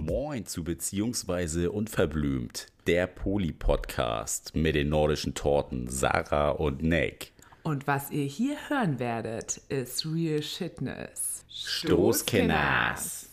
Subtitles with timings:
[0.00, 7.34] Moin zu Beziehungsweise Unverblümt, der Poli-Podcast mit den nordischen Torten Sarah und Nick.
[7.62, 11.44] Und was ihr hier hören werdet, ist Real Shitness.
[11.50, 13.29] Stoßkenners.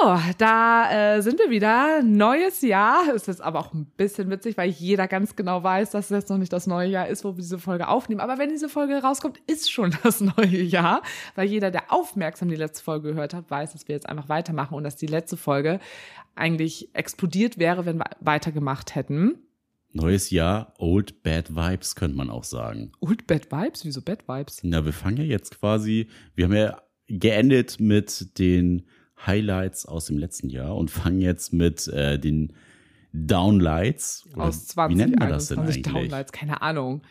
[0.00, 2.02] So, da äh, sind wir wieder.
[2.02, 3.12] Neues Jahr.
[3.14, 6.30] Ist jetzt aber auch ein bisschen witzig, weil jeder ganz genau weiß, dass es jetzt
[6.30, 8.20] noch nicht das neue Jahr ist, wo wir diese Folge aufnehmen.
[8.20, 11.02] Aber wenn diese Folge rauskommt, ist schon das neue Jahr.
[11.34, 14.74] Weil jeder, der aufmerksam die letzte Folge gehört hat, weiß, dass wir jetzt einfach weitermachen
[14.74, 15.80] und dass die letzte Folge
[16.34, 19.38] eigentlich explodiert wäre, wenn wir weitergemacht hätten.
[19.92, 22.92] Neues Jahr, Old Bad Vibes, könnte man auch sagen.
[23.00, 23.84] Old Bad Vibes?
[23.84, 24.60] Wieso Bad Vibes?
[24.62, 28.84] Na, wir fangen ja jetzt quasi, wir haben ja geendet mit den
[29.26, 32.52] Highlights aus dem letzten Jahr und fangen jetzt mit äh, den
[33.12, 34.28] Downlights.
[34.36, 36.10] Aus 20, Wie nennt man das denn 21 eigentlich?
[36.10, 37.02] Downlights, keine Ahnung.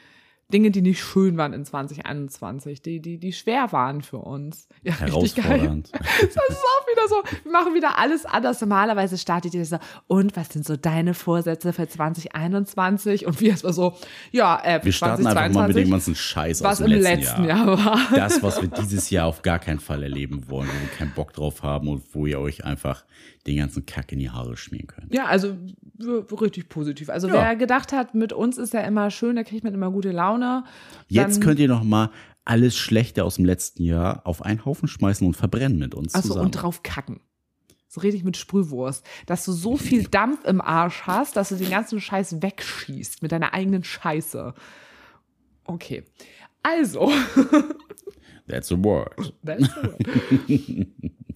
[0.54, 4.70] Dinge, die nicht schön waren in 2021, die, die, die schwer waren für uns.
[4.82, 4.98] Ja.
[5.00, 5.92] Herausfordernd.
[6.18, 8.62] Das ist auch wieder so, wir machen wieder alles anders.
[8.62, 13.26] Normalerweise startet ihr so, und was sind so deine Vorsätze für 2021?
[13.26, 13.96] Und wir erstmal so,
[14.32, 17.02] ja, äh, Wir starten einfach mal mit 2022, dem ganzen Scheiß was aus dem im
[17.02, 18.00] letzten, letzten Jahr, war.
[18.16, 21.34] Das, was wir dieses Jahr auf gar keinen Fall erleben wollen, wo wir keinen Bock
[21.34, 23.04] drauf haben und wo ihr euch einfach
[23.48, 25.14] den ganzen Kack in die Haare schmieren könnt.
[25.14, 25.56] Ja, also
[26.40, 27.10] richtig positiv.
[27.10, 27.34] Also Ja.
[27.34, 30.64] wer gedacht hat, mit uns ist ja immer schön, da kriegt man immer gute Laune.
[31.08, 32.12] Jetzt könnt ihr noch mal
[32.46, 36.28] alles Schlechte aus dem letzten Jahr auf einen Haufen schmeißen und verbrennen mit uns Achso,
[36.30, 36.46] zusammen.
[36.46, 37.20] und drauf kacken.
[37.90, 39.06] So rede ich mit Sprühwurst.
[39.26, 43.32] Dass du so viel Dampf im Arsch hast, dass du den ganzen Scheiß wegschießt mit
[43.32, 44.54] deiner eigenen Scheiße.
[45.66, 46.04] Okay.
[46.64, 47.12] Also,
[48.48, 49.34] That's a word.
[49.46, 50.88] that's the word.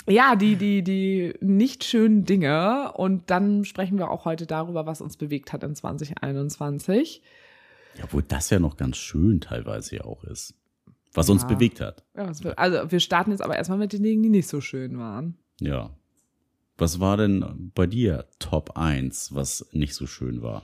[0.08, 2.94] ja, die, die, die nicht schönen Dinge.
[2.94, 7.22] Und dann sprechen wir auch heute darüber, was uns bewegt hat in 2021.
[7.98, 10.53] Ja, wo das ja noch ganz schön teilweise ja auch ist.
[11.14, 11.50] Was uns Ja.
[11.50, 12.06] bewegt hat.
[12.16, 14.97] Ja, wir- also, wir starten jetzt aber erstmal mit den Dingen, die nicht so schön
[14.97, 15.38] waren.
[15.59, 15.90] Ja.
[16.78, 20.63] Was war denn bei dir Top 1, was nicht so schön war?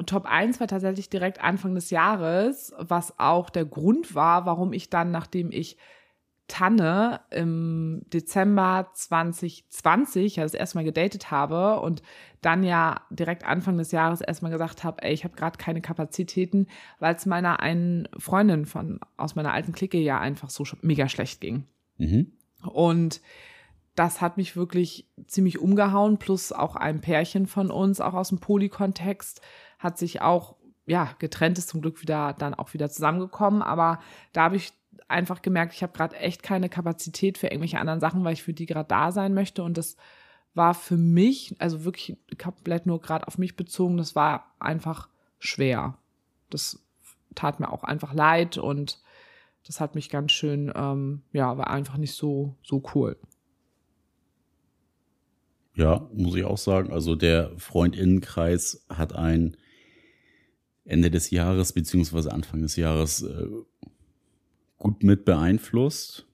[0.00, 4.72] Und Top 1 war tatsächlich direkt Anfang des Jahres, was auch der Grund war, warum
[4.72, 5.76] ich dann, nachdem ich
[6.48, 12.00] Tanne im Dezember 2020 ja das erste Mal gedatet habe und
[12.40, 16.66] dann ja direkt Anfang des Jahres erstmal gesagt habe, ey, ich habe gerade keine Kapazitäten,
[16.98, 21.42] weil es meiner einen Freundin von aus meiner alten Clique ja einfach so mega schlecht
[21.42, 21.64] ging.
[21.98, 22.32] Mhm.
[22.62, 23.20] Und
[23.96, 28.38] das hat mich wirklich ziemlich umgehauen, plus auch ein Pärchen von uns, auch aus dem
[28.38, 29.42] Poly-Kontext,
[29.80, 33.62] hat sich auch, ja, getrennt ist zum Glück wieder, dann auch wieder zusammengekommen.
[33.62, 33.98] Aber
[34.32, 34.72] da habe ich
[35.08, 38.52] einfach gemerkt, ich habe gerade echt keine Kapazität für irgendwelche anderen Sachen, weil ich für
[38.52, 39.62] die gerade da sein möchte.
[39.62, 39.96] Und das
[40.54, 45.08] war für mich, also wirklich komplett nur gerade auf mich bezogen, das war einfach
[45.38, 45.96] schwer.
[46.50, 46.84] Das
[47.34, 49.00] tat mir auch einfach leid und
[49.66, 53.16] das hat mich ganz schön, ähm, ja, war einfach nicht so, so cool.
[55.74, 56.92] Ja, muss ich auch sagen.
[56.92, 59.56] Also der Freundinnenkreis hat ein
[60.90, 63.46] Ende des Jahres beziehungsweise Anfang des Jahres äh,
[64.78, 66.26] gut mit beeinflusst.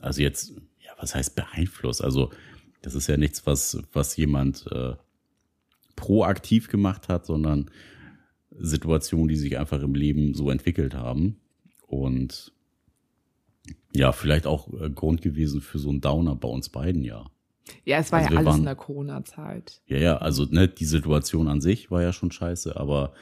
[0.00, 2.02] Also jetzt, ja, was heißt beeinflusst?
[2.02, 2.30] Also
[2.82, 4.94] das ist ja nichts, was, was jemand äh,
[5.96, 7.70] proaktiv gemacht hat, sondern
[8.50, 11.36] Situationen, die sich einfach im Leben so entwickelt haben.
[11.86, 12.52] Und
[13.94, 17.24] ja, vielleicht auch äh, Grund gewesen für so einen Downer bei uns beiden, ja.
[17.84, 19.80] Ja, es war Also ja alles waren- in der Corona-Zeit.
[19.86, 23.12] Ja, ja, also ne, die Situation an sich war ja schon scheiße, aber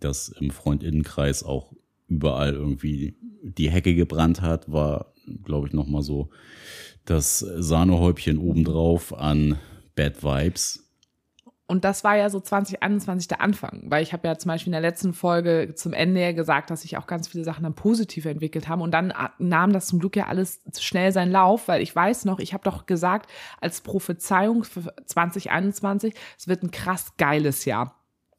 [0.00, 1.72] dass im Freundinnenkreis auch
[2.08, 5.12] überall irgendwie die Hecke gebrannt hat, war,
[5.44, 6.30] glaube ich, noch mal so
[7.04, 9.58] das Sahnehäubchen obendrauf an
[9.94, 10.84] Bad Vibes.
[11.70, 14.80] Und das war ja so 2021 der Anfang, weil ich habe ja zum Beispiel in
[14.80, 18.24] der letzten Folge zum Ende ja gesagt, dass sich auch ganz viele Sachen dann positiv
[18.24, 21.82] entwickelt haben und dann a- nahm das zum Glück ja alles schnell seinen Lauf, weil
[21.82, 23.30] ich weiß noch, ich habe doch gesagt
[23.60, 27.97] als Prophezeiung für 2021, es wird ein krass geiles Jahr.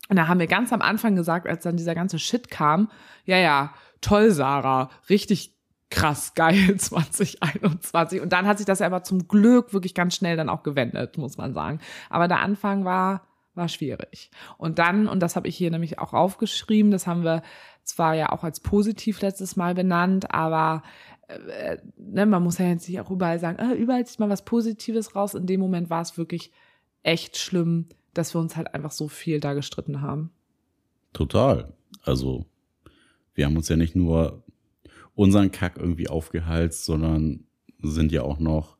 [0.09, 2.89] Und da haben wir ganz am Anfang gesagt, als dann dieser ganze Shit kam,
[3.25, 5.55] ja, ja, toll, Sarah, richtig
[5.89, 8.21] krass geil 2021.
[8.21, 11.37] Und dann hat sich das aber zum Glück wirklich ganz schnell dann auch gewendet, muss
[11.37, 11.79] man sagen.
[12.09, 14.31] Aber der Anfang war, war schwierig.
[14.57, 17.43] Und dann, und das habe ich hier nämlich auch aufgeschrieben, das haben wir
[17.83, 20.83] zwar ja auch als positiv letztes Mal benannt, aber
[21.27, 24.45] äh, ne, man muss ja jetzt nicht auch überall sagen, äh, überall zieht mal was
[24.45, 25.33] Positives raus.
[25.33, 26.51] In dem Moment war es wirklich
[27.03, 30.31] echt schlimm, dass wir uns halt einfach so viel da gestritten haben.
[31.13, 31.73] Total.
[32.03, 32.45] Also
[33.33, 34.43] wir haben uns ja nicht nur
[35.15, 37.45] unseren Kack irgendwie aufgehalst, sondern
[37.81, 38.77] sind ja auch noch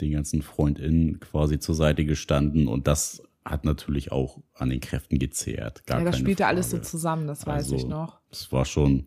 [0.00, 5.18] den ganzen FreundInnen quasi zur Seite gestanden und das hat natürlich auch an den Kräften
[5.18, 5.86] gezehrt.
[5.86, 6.56] Gar ja, das spielte Frage.
[6.56, 8.20] alles so zusammen, das weiß Also, ich noch.
[8.30, 9.06] Es war schon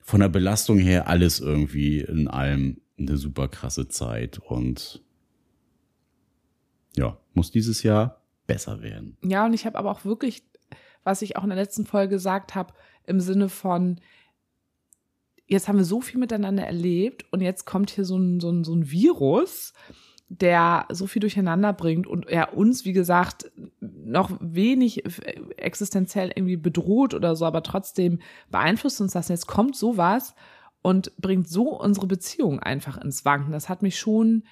[0.00, 5.02] von der Belastung her alles irgendwie in allem eine super krasse Zeit und
[6.96, 8.19] ja, muss dieses Jahr
[8.52, 9.16] besser werden.
[9.22, 10.42] Ja, und ich habe aber auch wirklich,
[11.04, 12.74] was ich auch in der letzten Folge gesagt habe,
[13.06, 14.00] im Sinne von,
[15.46, 18.64] jetzt haben wir so viel miteinander erlebt und jetzt kommt hier so ein, so ein,
[18.64, 19.72] so ein Virus,
[20.28, 23.50] der so viel durcheinander bringt und er uns, wie gesagt,
[23.80, 25.04] noch wenig
[25.56, 29.28] existenziell irgendwie bedroht oder so, aber trotzdem beeinflusst uns das.
[29.28, 30.34] Jetzt kommt sowas
[30.82, 33.52] und bringt so unsere Beziehung einfach ins Wanken.
[33.52, 34.44] Das hat mich schon,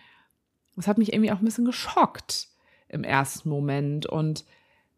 [0.74, 2.48] das hat mich irgendwie auch ein bisschen geschockt
[2.88, 4.44] im ersten Moment und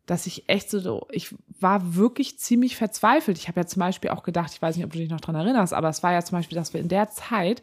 [0.07, 3.39] dass ich echt so, ich war wirklich ziemlich verzweifelt.
[3.39, 5.37] Ich habe ja zum Beispiel auch gedacht, ich weiß nicht, ob du dich noch dran
[5.37, 7.63] erinnerst, aber es war ja zum Beispiel, dass wir in der Zeit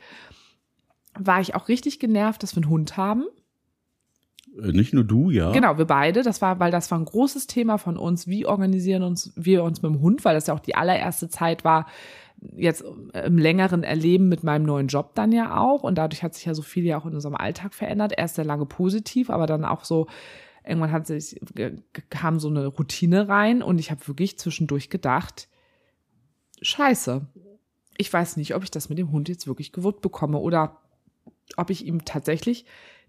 [1.20, 3.26] war ich auch richtig genervt, dass wir einen Hund haben.
[4.62, 5.51] Äh, Nicht nur du, ja.
[5.51, 6.24] Genau, wir beide.
[6.24, 8.27] Das war, weil das war ein großes Thema von uns.
[8.27, 10.25] Wie organisieren uns wir uns mit dem Hund?
[10.25, 11.88] Weil das ja auch die allererste Zeit war,
[12.56, 12.83] jetzt
[13.13, 15.83] im längeren Erleben mit meinem neuen Job dann ja auch.
[15.83, 18.13] Und dadurch hat sich ja so viel ja auch in unserem Alltag verändert.
[18.15, 20.07] Erst sehr lange positiv, aber dann auch so,
[20.65, 21.39] irgendwann hat sich,
[22.09, 25.48] kam so eine Routine rein und ich habe wirklich zwischendurch gedacht,
[26.62, 27.25] scheiße.
[27.98, 30.77] Ich weiß nicht, ob ich das mit dem Hund jetzt wirklich gewuppt bekomme oder
[31.56, 32.65] ob ich ihm tatsächlich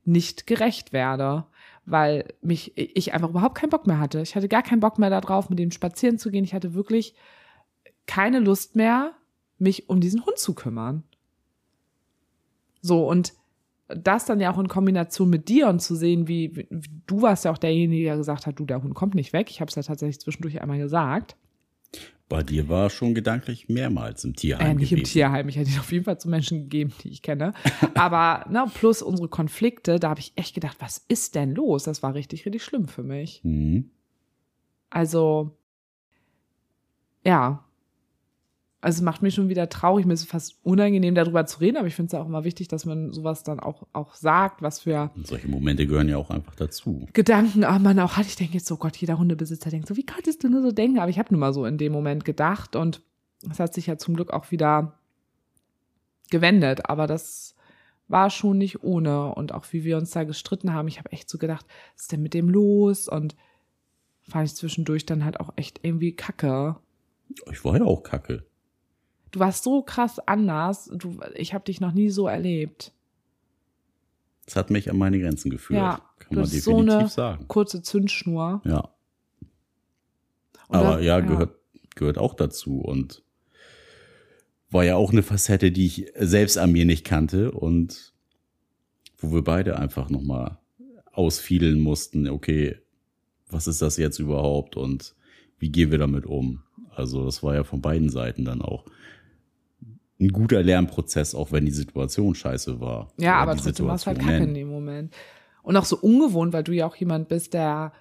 [0.09, 1.45] nicht gerecht werde,
[1.85, 4.21] weil mich ich einfach überhaupt keinen Bock mehr hatte.
[4.21, 6.45] Ich hatte gar keinen Bock mehr darauf, mit dem spazieren zu gehen.
[6.45, 7.15] Ich hatte wirklich
[8.07, 9.13] keine Lust mehr,
[9.59, 11.05] mich um diesen Hund zu kümmern.
[12.81, 13.35] So und
[13.89, 17.45] das dann ja auch in Kombination mit dir und zu sehen, wie, wie du warst
[17.45, 19.51] ja auch derjenige, der gesagt hat, du, der Hund kommt nicht weg.
[19.51, 21.37] Ich habe es ja tatsächlich zwischendurch einmal gesagt.
[22.29, 25.13] Bei dir war schon gedanklich mehrmals im Tierheim Äh, nicht im gewesen.
[25.13, 25.49] Tierheim.
[25.49, 27.55] Ich hätte ihn auf jeden Fall zu Menschen gegeben, die ich kenne.
[27.95, 31.85] Aber ne, plus unsere Konflikte, da habe ich echt gedacht, was ist denn los?
[31.85, 33.41] Das war richtig, richtig schlimm für mich.
[33.45, 33.91] Mhm.
[34.91, 35.57] Also,
[37.25, 37.65] ja.
[38.81, 40.07] Also es macht mich schon wieder traurig.
[40.07, 42.69] Mir ist fast unangenehm, darüber zu reden, aber ich finde es ja auch immer wichtig,
[42.69, 46.31] dass man sowas dann auch, auch sagt, was für Und solche Momente gehören ja auch
[46.31, 47.09] einfach dazu.
[47.13, 48.27] Gedanken ah, man auch hat.
[48.27, 51.01] Ich denke jetzt so, Gott, jeder Hundebesitzer denkt so, wie konntest du nur so denken?
[51.01, 53.03] Aber ich habe nur mal so in dem Moment gedacht und
[53.51, 54.99] es hat sich ja zum Glück auch wieder
[56.31, 56.89] gewendet.
[56.89, 57.57] Aber das
[58.07, 59.35] war schon nicht ohne.
[59.35, 62.13] Und auch wie wir uns da gestritten haben, ich habe echt so gedacht, was ist
[62.13, 63.09] denn mit dem los?
[63.09, 63.35] Und
[64.23, 66.77] fand ich zwischendurch dann halt auch echt irgendwie kacke.
[67.51, 68.45] Ich war ja auch kacke.
[69.31, 70.91] Du warst so krass anders.
[70.95, 72.93] Du, ich habe dich noch nie so erlebt.
[74.47, 75.79] Das hat mich an meine Grenzen geführt.
[75.81, 77.47] Ja, Kann man definitiv so eine sagen.
[77.49, 78.63] kurze Zündschnur.
[78.65, 78.89] Ja.
[80.69, 81.57] Und Aber dann- ja, gehört,
[81.95, 83.23] gehört auch dazu und
[84.71, 88.13] war ja auch eine Facette, die ich selbst an mir nicht kannte und
[89.19, 90.59] wo wir beide einfach nochmal
[91.13, 92.77] ausfiedeln mussten, okay,
[93.49, 95.15] was ist das jetzt überhaupt und
[95.59, 96.63] wie gehen wir damit um?
[96.95, 98.85] Also das war ja von beiden Seiten dann auch
[100.21, 103.09] ein guter Lernprozess, auch wenn die Situation scheiße war.
[103.19, 105.15] Ja, aber trotzdem war es halt kacke in dem Moment.
[105.63, 107.93] Und auch so ungewohnt, weil du ja auch jemand bist, der,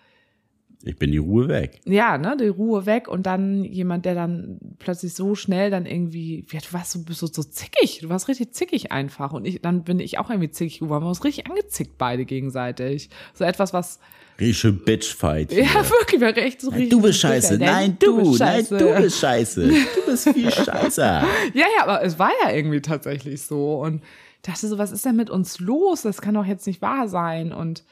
[0.88, 1.82] Ich bin die Ruhe weg.
[1.86, 6.46] ja, ne, die Ruhe weg und dann jemand, der dann plötzlich so schnell dann irgendwie,
[6.52, 9.34] ja, du warst so, so, so zickig, du warst richtig zickig einfach.
[9.34, 11.02] Und ich, dann bin ich auch irgendwie zickig geworden.
[11.02, 13.10] Wir haben uns richtig angezickt beide gegenseitig.
[13.34, 14.00] So etwas, was,
[14.40, 15.52] Rische Bitchfight.
[15.52, 15.90] ja, hier.
[15.90, 16.90] wirklich, wir echt so richtig.
[16.90, 17.58] Du bist scheiße.
[17.58, 18.18] Nein, Nein, du.
[18.18, 18.78] bist Nein, scheiße.
[18.78, 19.68] du bist scheiße.
[19.68, 21.26] Du bist viel scheißer.
[21.54, 23.82] Ja, ja, aber es war ja irgendwie tatsächlich so.
[23.82, 24.04] Und
[24.44, 26.04] dachte so, was ist denn mit uns los?
[26.04, 27.52] Das kann doch jetzt nicht wahr sein.
[27.52, 27.84] Und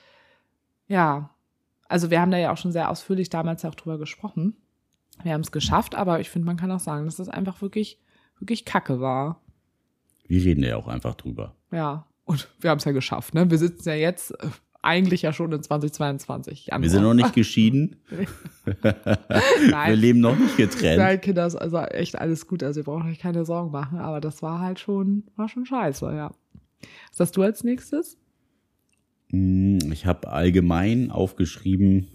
[0.88, 1.32] ja,
[1.88, 4.56] also wir haben da ja auch schon sehr ausführlich damals auch drüber gesprochen.
[5.24, 8.00] Wir haben es geschafft, aber ich finde, man kann auch sagen, dass das einfach wirklich,
[8.40, 9.42] wirklich Kacke war.
[10.28, 11.56] Wir reden ja auch einfach drüber.
[11.72, 12.06] Ja.
[12.26, 13.50] Und wir haben es ja geschafft, ne?
[13.50, 14.48] Wir sitzen ja jetzt äh,
[14.82, 16.68] eigentlich ja schon in 2022.
[16.68, 16.82] Januar.
[16.82, 17.98] Wir sind noch nicht geschieden.
[18.66, 20.98] Wir leben noch nicht getrennt.
[20.98, 22.64] Nein, Kinder, ist also echt alles gut.
[22.64, 26.14] Also ihr braucht euch keine Sorgen machen, aber das war halt schon, war schon scheiße,
[26.16, 26.32] ja.
[27.12, 28.18] Was hast du als nächstes?
[29.32, 32.08] Hm, Ich habe allgemein aufgeschrieben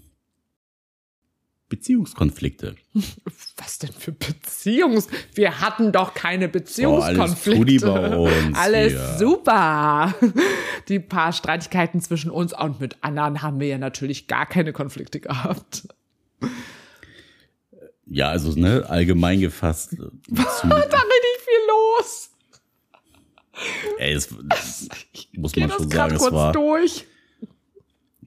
[1.69, 2.75] Beziehungskonflikte.
[3.57, 5.07] Was denn für Beziehungs...
[5.33, 7.59] Wir hatten doch keine Oh, alles Beziehungskonflikte.
[7.59, 9.15] Tutti bei uns Alles hier.
[9.17, 10.13] super.
[10.89, 15.21] Die paar Streitigkeiten zwischen uns und mit anderen haben wir ja natürlich gar keine Konflikte
[15.21, 15.87] gehabt.
[18.05, 19.95] Ja, also ne, allgemein gefasst.
[19.97, 22.30] Da richtig viel los.
[23.97, 24.29] Ey, es,
[25.33, 27.05] muss man schon sagen, es kurz war, durch.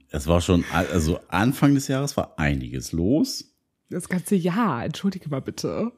[0.09, 3.53] es war schon, also Anfang des Jahres war einiges los.
[3.89, 5.91] Das ganze Jahr, entschuldige mal bitte.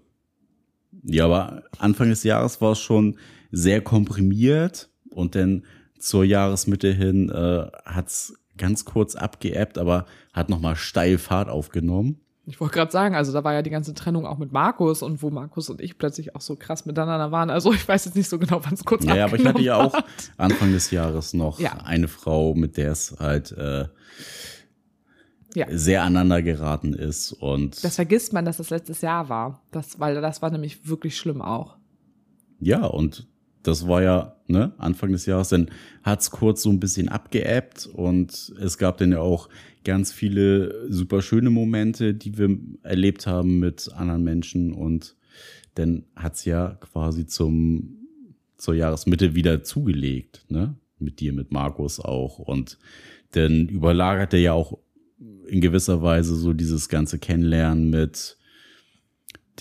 [1.03, 3.17] Ja, aber Anfang des Jahres war es schon
[3.51, 5.63] sehr komprimiert und dann
[5.99, 12.19] zur Jahresmitte hin äh, hat's ganz kurz abgeebbt, aber hat nochmal steil Fahrt aufgenommen.
[12.49, 15.21] Ich wollte gerade sagen, also da war ja die ganze Trennung auch mit Markus und
[15.21, 17.49] wo Markus und ich plötzlich auch so krass miteinander waren.
[17.49, 19.75] Also ich weiß jetzt nicht so genau, wann es kurz Ja, aber ich hatte ja
[19.75, 20.05] auch hat.
[20.37, 21.73] Anfang des Jahres noch Ja.
[21.83, 23.87] eine Frau, mit der es halt äh,
[25.55, 25.65] Ja.
[25.71, 29.61] sehr aneinander geraten ist und Das vergisst man, dass das letztes Jahr war.
[29.71, 31.75] Das, weil das war nämlich wirklich schlimm auch.
[32.61, 33.27] ja, und
[33.67, 35.69] das war ja ne, Anfang des Jahres, dann
[36.03, 39.49] hat's kurz so ein bisschen abgeebbt und es gab dann ja auch
[39.83, 45.15] ganz viele super schöne Momente, die wir erlebt haben mit anderen Menschen und
[45.75, 47.93] dann hat's ja quasi zum
[48.57, 50.75] zur Jahresmitte wieder zugelegt, ne?
[50.99, 52.79] Mit dir, mit Markus auch und
[53.31, 54.79] dann überlagerte ja auch
[55.47, 58.37] in gewisser Weise so dieses ganze Kennenlernen mit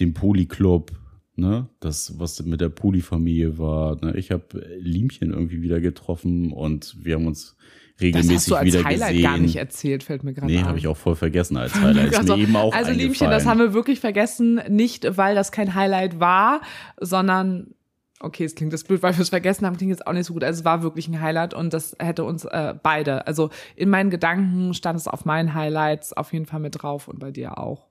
[0.00, 0.92] dem Polyclub,
[1.36, 3.96] ne, das, was mit der Polyfamilie war.
[4.04, 4.16] Ne?
[4.16, 7.56] Ich habe Liemchen irgendwie wieder getroffen und wir haben uns
[7.94, 9.22] Das regelmäßig hast du als wieder Highlight gesehen.
[9.22, 10.66] gar nicht erzählt, fällt mir gerade nee, ein.
[10.66, 12.12] habe ich auch voll vergessen als Highlight.
[12.12, 15.52] Ist Also, mir eben auch also Liebchen, das haben wir wirklich vergessen, nicht weil das
[15.52, 16.60] kein Highlight war,
[17.00, 17.74] sondern
[18.20, 20.32] okay, es klingt das blöd, weil wir es vergessen haben, klingt jetzt auch nicht so
[20.32, 20.42] gut.
[20.42, 24.10] Also es war wirklich ein Highlight und das hätte uns äh, beide, also in meinen
[24.10, 27.85] Gedanken stand es auf meinen Highlights auf jeden Fall mit drauf und bei dir auch.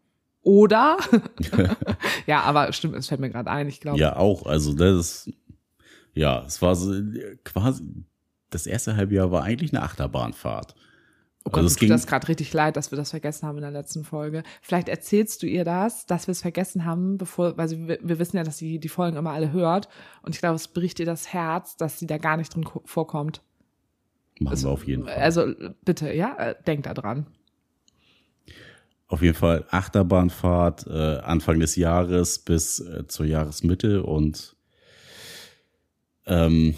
[0.45, 0.97] Oder?
[2.27, 3.99] ja, aber stimmt, es fällt mir gerade ein, ich glaube.
[3.99, 4.45] Ja, auch.
[4.45, 5.33] Also das ist,
[6.13, 6.93] ja, es war so,
[7.43, 7.83] quasi,
[8.51, 10.75] das erste Halbjahr war eigentlich eine Achterbahnfahrt.
[11.47, 13.57] Oh Gott, also mir es tut das gerade richtig leid, dass wir das vergessen haben
[13.57, 14.43] in der letzten Folge.
[14.61, 18.37] Vielleicht erzählst du ihr das, dass wir es vergessen haben, bevor, weil sie, wir wissen
[18.37, 19.89] ja, dass sie die Folgen immer alle hört.
[20.21, 22.81] Und ich glaube, es bricht ihr das Herz, dass sie da gar nicht drin ko-
[22.85, 23.41] vorkommt.
[24.39, 25.13] machen wir auf jeden Fall.
[25.15, 27.25] Also bitte, ja, äh, denk da dran.
[29.07, 34.55] Auf jeden Fall Achterbahnfahrt äh, Anfang des Jahres bis äh, zur Jahresmitte und
[36.25, 36.75] ähm,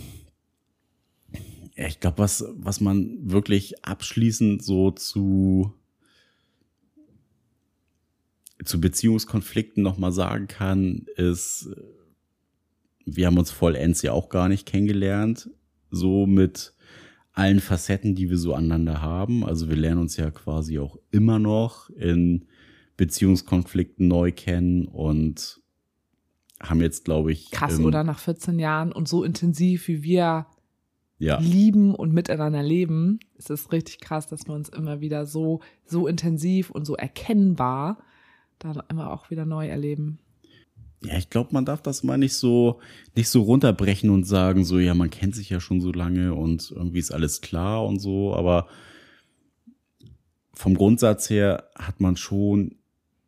[1.77, 5.74] ja, ich glaube, was, was man wirklich abschließend so zu,
[8.65, 11.69] zu Beziehungskonflikten nochmal sagen kann, ist,
[13.05, 15.51] wir haben uns vollends ja auch gar nicht kennengelernt,
[15.91, 16.74] so mit
[17.38, 19.46] allen Facetten, die wir so aneinander haben.
[19.46, 22.46] Also wir lernen uns ja quasi auch immer noch in
[22.98, 25.62] Beziehungskonflikten neu kennen und
[26.62, 28.03] haben jetzt, glaube ich, Krass, im- oder?
[28.03, 30.48] Nach 14 Jahren und so intensiv, wie wir
[31.20, 35.62] Ja, lieben und miteinander leben, ist es richtig krass, dass wir uns immer wieder so,
[35.86, 38.00] so intensiv und so erkennbar
[38.60, 40.17] da immer auch wieder neu erleben.
[41.04, 42.80] Ja, ich glaube, man darf das mal nicht so
[43.16, 46.72] nicht so runterbrechen und sagen so, ja, man kennt sich ja schon so lange und
[46.72, 48.68] irgendwie ist alles klar und so, aber
[50.54, 52.75] vom Grundsatz her hat man schon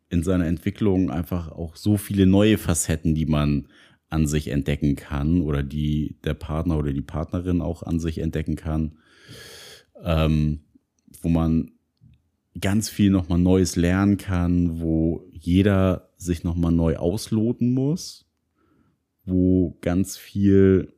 [0.08, 3.68] in seiner Entwicklung einfach auch so viele neue Facetten, die man
[4.08, 8.56] an sich entdecken kann oder die der Partner oder die Partnerin auch an sich entdecken
[8.56, 8.98] kann,
[10.02, 10.64] ähm,
[11.22, 11.70] wo man
[12.58, 18.26] ganz viel nochmal Neues lernen kann, wo jeder sich nochmal neu ausloten muss,
[19.24, 20.92] wo ganz viel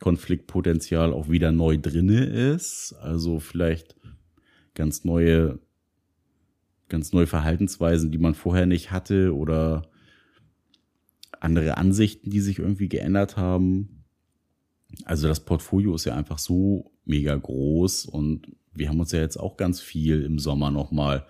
[0.00, 3.96] Konfliktpotenzial auch wieder neu drinne ist, also vielleicht
[4.74, 5.58] ganz neue
[6.88, 9.90] ganz neue Verhaltensweisen, die man vorher nicht hatte oder
[11.40, 14.04] andere Ansichten, die sich irgendwie geändert haben.
[15.04, 19.38] Also das Portfolio ist ja einfach so mega groß und wir haben uns ja jetzt
[19.38, 21.26] auch ganz viel im Sommer nochmal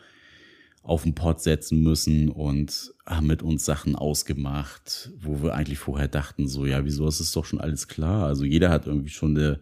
[0.83, 6.09] auf den Pott setzen müssen und haben mit uns Sachen ausgemacht, wo wir eigentlich vorher
[6.09, 8.25] dachten, so, ja, wieso ist es doch schon alles klar?
[8.26, 9.61] Also jeder hat irgendwie schon eine,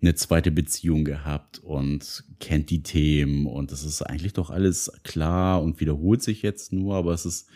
[0.00, 5.62] eine zweite Beziehung gehabt und kennt die Themen und es ist eigentlich doch alles klar
[5.62, 7.48] und wiederholt sich jetzt nur, aber es ist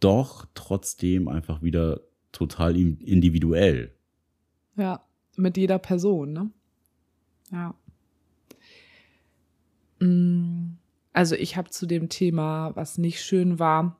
[0.00, 2.00] doch trotzdem einfach wieder
[2.32, 3.94] total in- individuell.
[4.76, 5.02] Ja,
[5.36, 6.50] mit jeder Person, ne?
[7.50, 7.74] Ja.
[9.98, 10.76] Mm,
[11.12, 13.96] Also ich habe zu dem Thema, was nicht schön war,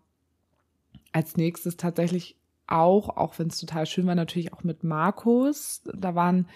[1.12, 2.36] als nächstes tatsächlich
[2.66, 5.82] auch, auch wenn es total schön war, natürlich auch mit Markus.
[5.94, 6.46] Da waren,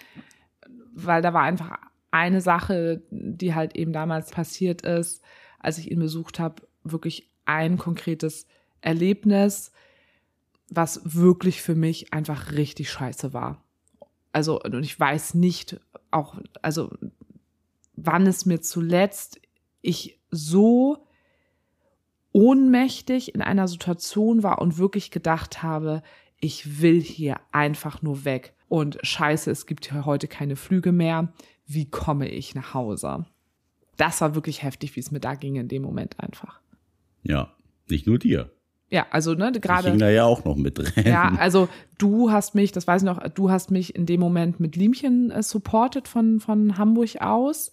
[0.95, 1.79] weil da war einfach
[2.11, 5.23] eine Sache, die halt eben damals passiert ist,
[5.59, 8.47] als ich ihn besucht habe, wirklich ein konkretes
[8.83, 9.73] Erlebnis,
[10.69, 13.63] was wirklich für mich einfach richtig scheiße war.
[14.33, 15.81] Also, und ich weiß nicht
[16.11, 16.91] auch, also,
[18.07, 19.41] wann es mir zuletzt
[19.81, 21.07] ich so
[22.33, 26.03] ohnmächtig in einer Situation war und wirklich gedacht habe,
[26.41, 28.55] ich will hier einfach nur weg.
[28.69, 31.33] Und scheiße, es gibt hier heute keine Flüge mehr.
[31.67, 33.27] Wie komme ich nach Hause?
[33.97, 36.61] Das war wirklich heftig, wie es mir da ging in dem Moment einfach.
[37.23, 37.55] Ja,
[37.89, 38.51] nicht nur dir.
[38.93, 39.89] Ja, also ne, Ich gerade.
[39.89, 41.07] hing da ja auch noch mit drin.
[41.07, 44.61] Ja, also du hast mich, das weiß ich noch, du hast mich in dem Moment
[44.61, 47.73] mit Liemchen äh, supported von, von Hamburg aus.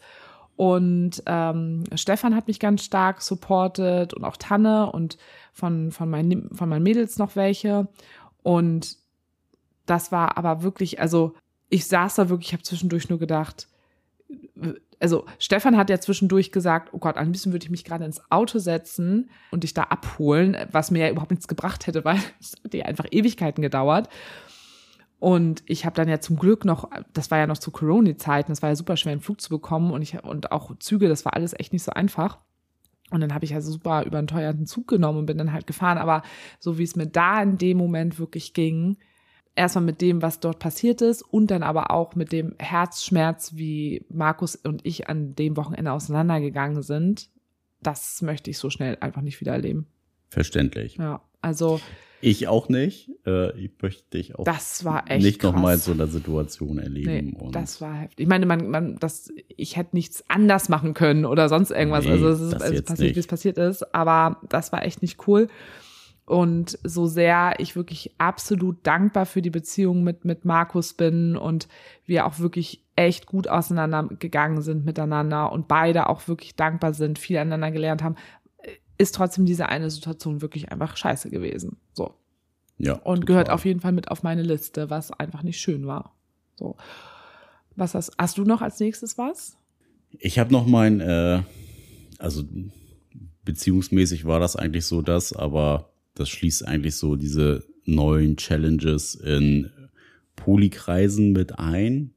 [0.55, 5.17] Und ähm, Stefan hat mich ganz stark supportet und auch Tanne und
[5.51, 7.89] von, von, meinen, von meinen Mädels noch welche.
[8.41, 8.95] Und
[9.85, 11.33] das war aber wirklich, also
[11.67, 13.67] ich saß da wirklich, ich habe zwischendurch nur gedacht,
[14.99, 18.21] also Stefan hat ja zwischendurch gesagt, oh Gott, am liebsten würde ich mich gerade ins
[18.31, 22.55] Auto setzen und dich da abholen, was mir ja überhaupt nichts gebracht hätte, weil es
[22.63, 24.09] hat ja einfach Ewigkeiten gedauert.
[25.19, 28.61] Und ich habe dann ja zum Glück noch, das war ja noch zu Corona-Zeiten, das
[28.61, 31.35] war ja super schwer, einen Flug zu bekommen und ich und auch Züge, das war
[31.35, 32.37] alles echt nicht so einfach.
[33.11, 35.67] Und dann habe ich also super über einen teuren Zug genommen und bin dann halt
[35.67, 35.97] gefahren.
[35.97, 36.21] Aber
[36.59, 38.97] so wie es mir da in dem Moment wirklich ging,
[39.55, 44.05] erstmal mit dem, was dort passiert ist und dann aber auch mit dem Herzschmerz, wie
[44.09, 47.29] Markus und ich an dem Wochenende auseinandergegangen sind,
[47.81, 49.87] das möchte ich so schnell einfach nicht wieder erleben.
[50.29, 50.97] Verständlich.
[50.97, 51.79] Ja, also.
[52.21, 53.09] Ich auch nicht.
[53.25, 57.37] Äh, ich möchte dich auch das war echt nicht nochmal in so einer Situation erleben.
[57.39, 58.25] Nee, das war heftig.
[58.25, 62.03] Ich meine, man, man, das, ich hätte nichts anders machen können oder sonst irgendwas.
[62.03, 63.95] Nee, also es ist, es ist passiert, wie es passiert ist.
[63.95, 65.47] Aber das war echt nicht cool.
[66.29, 71.67] Und so sehr ich wirklich absolut dankbar für die Beziehung mit, mit Markus bin und
[72.05, 77.39] wir auch wirklich echt gut auseinandergegangen sind miteinander und beide auch wirklich dankbar sind, viel
[77.39, 78.15] aneinander gelernt haben,
[78.99, 81.77] ist trotzdem diese eine Situation wirklich einfach scheiße gewesen.
[81.93, 82.13] So.
[82.77, 82.93] Ja.
[82.93, 83.25] Und total.
[83.25, 86.15] gehört auf jeden Fall mit auf meine Liste, was einfach nicht schön war.
[86.57, 86.77] So.
[87.75, 89.57] Was hast, hast du noch als nächstes was?
[90.19, 91.41] Ich habe noch mein, äh,
[92.19, 92.43] also
[93.45, 99.71] beziehungsmäßig war das eigentlich so das, aber das schließt eigentlich so diese neuen Challenges in
[100.35, 102.13] Polykreisen mit ein.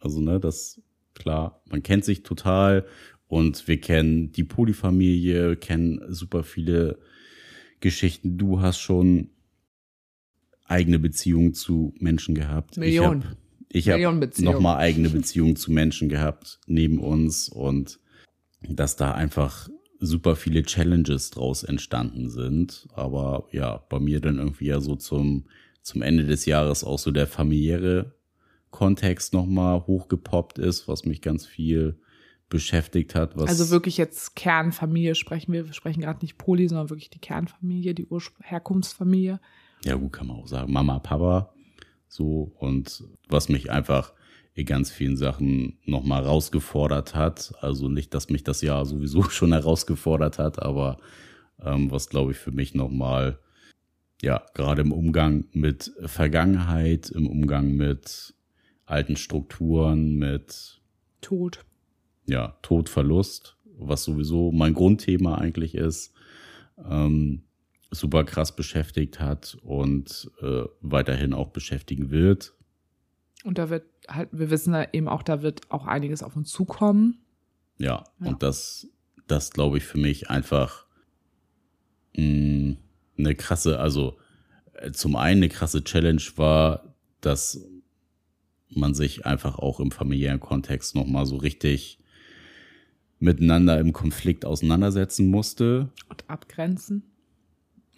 [0.00, 0.80] Also, ne, das,
[1.14, 2.86] klar, man kennt sich total
[3.26, 6.98] und wir kennen die Polyfamilie, kennen super viele
[7.80, 8.38] Geschichten.
[8.38, 9.30] Du hast schon
[10.64, 12.76] eigene Beziehungen zu Menschen gehabt.
[12.76, 13.24] Millionen.
[13.70, 18.00] Ich habe hab nochmal eigene Beziehungen zu Menschen gehabt neben uns und
[18.62, 19.68] dass da einfach
[20.00, 22.88] super viele Challenges draus entstanden sind.
[22.94, 25.46] Aber ja, bei mir dann irgendwie ja so zum,
[25.82, 28.14] zum Ende des Jahres auch so der familiäre
[28.70, 31.98] Kontext nochmal hochgepoppt ist, was mich ganz viel
[32.48, 33.36] beschäftigt hat.
[33.36, 35.66] Was also wirklich jetzt Kernfamilie sprechen wir.
[35.66, 39.40] Wir sprechen gerade nicht Poli, sondern wirklich die Kernfamilie, die Urspr Herkunftsfamilie.
[39.84, 40.72] Ja, gut, kann man auch sagen.
[40.72, 41.52] Mama, Papa.
[42.08, 42.52] So.
[42.58, 44.12] Und was mich einfach
[44.58, 47.52] in ganz vielen Sachen nochmal herausgefordert hat.
[47.60, 50.98] Also nicht, dass mich das Jahr sowieso schon herausgefordert hat, aber
[51.62, 53.38] ähm, was glaube ich für mich nochmal,
[54.20, 58.34] ja, gerade im Umgang mit Vergangenheit, im Umgang mit
[58.84, 60.80] alten Strukturen, mit
[61.20, 61.64] Tod.
[62.26, 66.14] Ja, Tod, Verlust, was sowieso mein Grundthema eigentlich ist,
[66.84, 67.44] ähm,
[67.92, 72.57] super krass beschäftigt hat und äh, weiterhin auch beschäftigen wird.
[73.44, 76.50] Und da wird halt, wir wissen ja eben auch, da wird auch einiges auf uns
[76.50, 77.18] zukommen.
[77.78, 78.26] Ja, ja.
[78.26, 78.88] und das,
[79.26, 80.86] das glaube ich für mich einfach
[82.16, 82.76] mh, mm,
[83.18, 84.18] eine krasse, also
[84.74, 87.64] äh, zum einen eine krasse Challenge war, dass
[88.70, 91.98] man sich einfach auch im familiären Kontext nochmal so richtig
[93.18, 95.90] miteinander im Konflikt auseinandersetzen musste.
[96.08, 97.02] Und abgrenzen.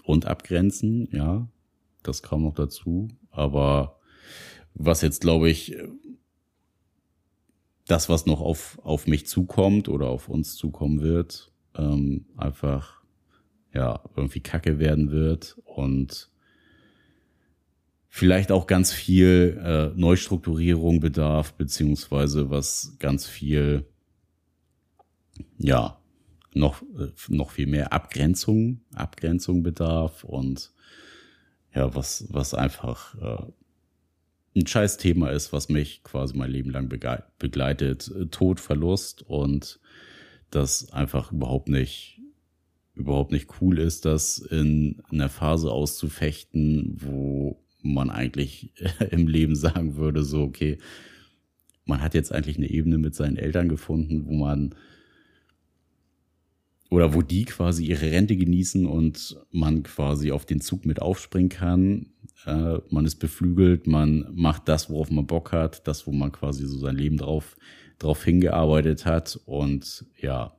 [0.05, 1.49] Und abgrenzen, ja.
[2.03, 3.09] Das kam noch dazu.
[3.31, 4.00] Aber
[4.75, 5.77] was jetzt, glaube ich,
[7.87, 13.03] das, was noch auf, auf mich zukommt oder auf uns zukommen wird, ähm, einfach
[13.75, 16.31] ja irgendwie Kacke werden wird und
[18.09, 23.87] vielleicht auch ganz viel äh, Neustrukturierung bedarf, beziehungsweise was ganz viel
[25.59, 26.01] ja
[26.53, 30.73] noch äh, noch viel mehr Abgrenzung Abgrenzung bedarf und
[31.75, 33.53] ja was was einfach äh,
[34.55, 36.89] ein scheiß Thema ist, was mich quasi mein Leben lang
[37.39, 38.13] begleitet.
[38.31, 39.79] Tod, Verlust und
[40.51, 42.21] das einfach überhaupt nicht,
[42.95, 48.73] überhaupt nicht cool ist, das in einer Phase auszufechten, wo man eigentlich
[49.11, 50.79] im Leben sagen würde, so, okay,
[51.85, 54.75] man hat jetzt eigentlich eine Ebene mit seinen Eltern gefunden, wo man
[56.91, 61.49] oder wo die quasi ihre Rente genießen und man quasi auf den Zug mit aufspringen
[61.49, 62.07] kann.
[62.47, 66.67] Äh, man ist beflügelt, man macht das, worauf man Bock hat, das, wo man quasi
[66.67, 67.57] so sein Leben drauf,
[67.99, 70.57] drauf hingearbeitet hat und ja,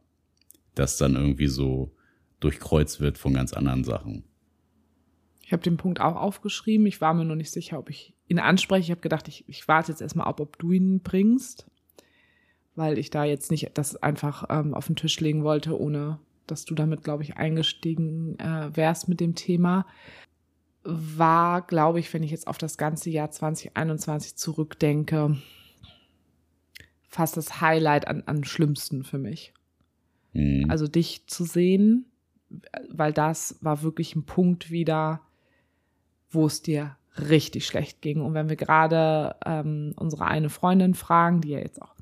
[0.75, 1.95] das dann irgendwie so
[2.39, 4.23] durchkreuzt wird von ganz anderen Sachen.
[5.43, 6.85] Ich habe den Punkt auch aufgeschrieben.
[6.87, 8.83] Ich war mir noch nicht sicher, ob ich ihn anspreche.
[8.83, 11.67] Ich habe gedacht, ich, ich warte jetzt erstmal ab, ob du ihn bringst
[12.75, 16.65] weil ich da jetzt nicht das einfach ähm, auf den Tisch legen wollte, ohne dass
[16.65, 19.85] du damit, glaube ich, eingestiegen äh, wärst mit dem Thema,
[20.83, 25.37] war, glaube ich, wenn ich jetzt auf das ganze Jahr 2021 zurückdenke,
[27.07, 29.53] fast das Highlight an, am schlimmsten für mich.
[30.33, 30.65] Mhm.
[30.69, 32.05] Also dich zu sehen,
[32.89, 35.21] weil das war wirklich ein Punkt wieder,
[36.29, 38.21] wo es dir richtig schlecht ging.
[38.21, 41.93] Und wenn wir gerade ähm, unsere eine Freundin fragen, die ja jetzt auch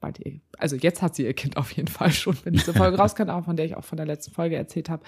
[0.00, 2.96] bei dir, also jetzt hat sie ihr Kind auf jeden Fall schon, wenn diese Folge
[2.98, 5.02] rauskommt, auch von der ich auch von der letzten Folge erzählt habe,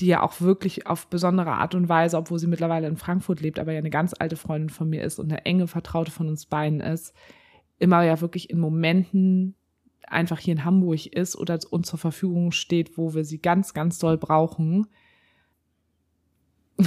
[0.00, 3.58] die ja auch wirklich auf besondere Art und Weise, obwohl sie mittlerweile in Frankfurt lebt,
[3.58, 6.46] aber ja eine ganz alte Freundin von mir ist und eine enge Vertraute von uns
[6.46, 7.14] beiden ist,
[7.78, 9.54] immer ja wirklich in Momenten
[10.06, 13.98] einfach hier in Hamburg ist oder uns zur Verfügung steht, wo wir sie ganz, ganz
[13.98, 14.86] doll brauchen.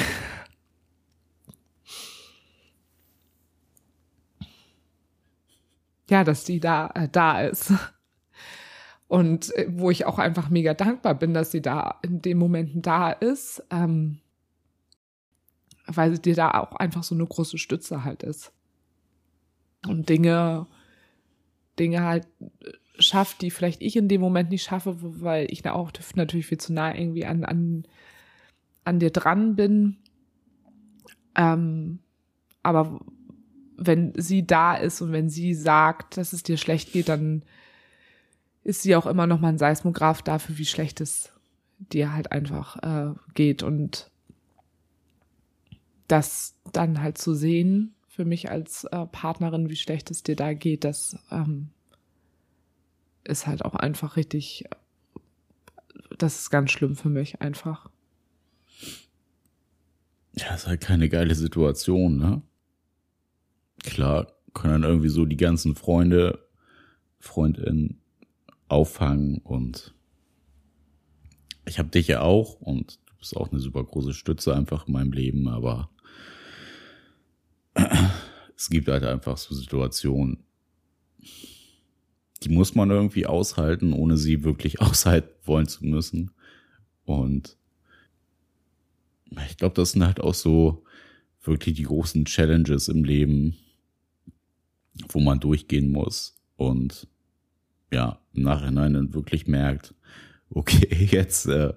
[6.09, 7.73] ja, dass die da, äh, da ist.
[9.09, 12.83] Und äh, wo ich auch einfach mega dankbar bin, dass sie da in den Momenten
[12.83, 14.19] da ist, ähm,
[15.87, 18.53] weil sie dir da auch einfach so eine große Stütze halt ist.
[19.87, 20.67] Und Dinge,
[21.79, 25.73] Dinge halt äh, schafft, die vielleicht ich in dem Moment nicht schaffe, weil ich da
[25.73, 27.87] auch natürlich viel zu nah irgendwie an, an,
[28.83, 29.97] an dir dran bin.
[31.33, 31.97] Ähm,
[32.61, 32.99] aber
[33.75, 37.41] wenn sie da ist und wenn sie sagt, dass es dir schlecht geht, dann
[38.63, 41.31] ist sie auch immer noch mal ein Seismograph dafür, wie schlecht es
[41.77, 43.63] dir halt einfach äh, geht.
[43.63, 44.11] Und
[46.07, 50.53] das dann halt zu sehen, für mich als äh, Partnerin, wie schlecht es dir da
[50.53, 51.69] geht, das ähm,
[53.23, 54.65] ist halt auch einfach richtig,
[56.17, 57.89] das ist ganz schlimm für mich einfach.
[60.33, 62.41] Ja, ist halt keine geile Situation, ne?
[63.83, 66.45] Klar, können dann irgendwie so die ganzen Freunde,
[67.19, 68.01] Freundinnen
[68.69, 69.93] auffangen und
[71.65, 74.93] ich habe dich ja auch und du bist auch eine super große Stütze einfach in
[74.93, 75.89] meinem Leben, aber
[78.55, 80.43] es gibt halt einfach so Situationen,
[82.43, 86.31] die muss man irgendwie aushalten, ohne sie wirklich aushalten wollen zu müssen.
[87.05, 87.57] Und
[89.47, 90.83] ich glaube, das sind halt auch so
[91.43, 93.57] wirklich die großen Challenges im Leben,
[95.09, 97.07] wo man durchgehen muss und
[97.91, 99.93] ja, im Nachhinein dann wirklich merkt,
[100.49, 101.73] okay, jetzt äh,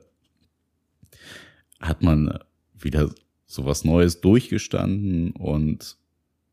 [1.80, 2.38] hat man
[2.74, 3.10] wieder
[3.46, 5.96] sowas Neues durchgestanden und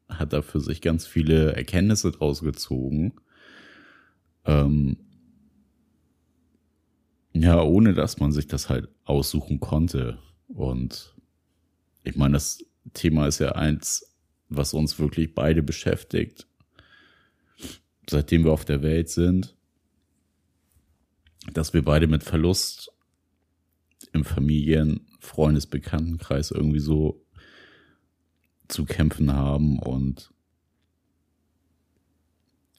[0.09, 3.13] hat da für sich ganz viele Erkenntnisse draus gezogen.
[4.45, 4.97] Ähm,
[7.33, 10.17] ja, ohne dass man sich das halt aussuchen konnte.
[10.47, 11.15] Und
[12.03, 14.17] ich meine, das Thema ist ja eins,
[14.49, 16.47] was uns wirklich beide beschäftigt,
[18.09, 19.55] seitdem wir auf der Welt sind,
[21.53, 22.91] dass wir beide mit Verlust
[24.13, 27.25] im Familien-, Freundes-, Bekanntenkreis irgendwie so
[28.67, 30.31] zu kämpfen haben und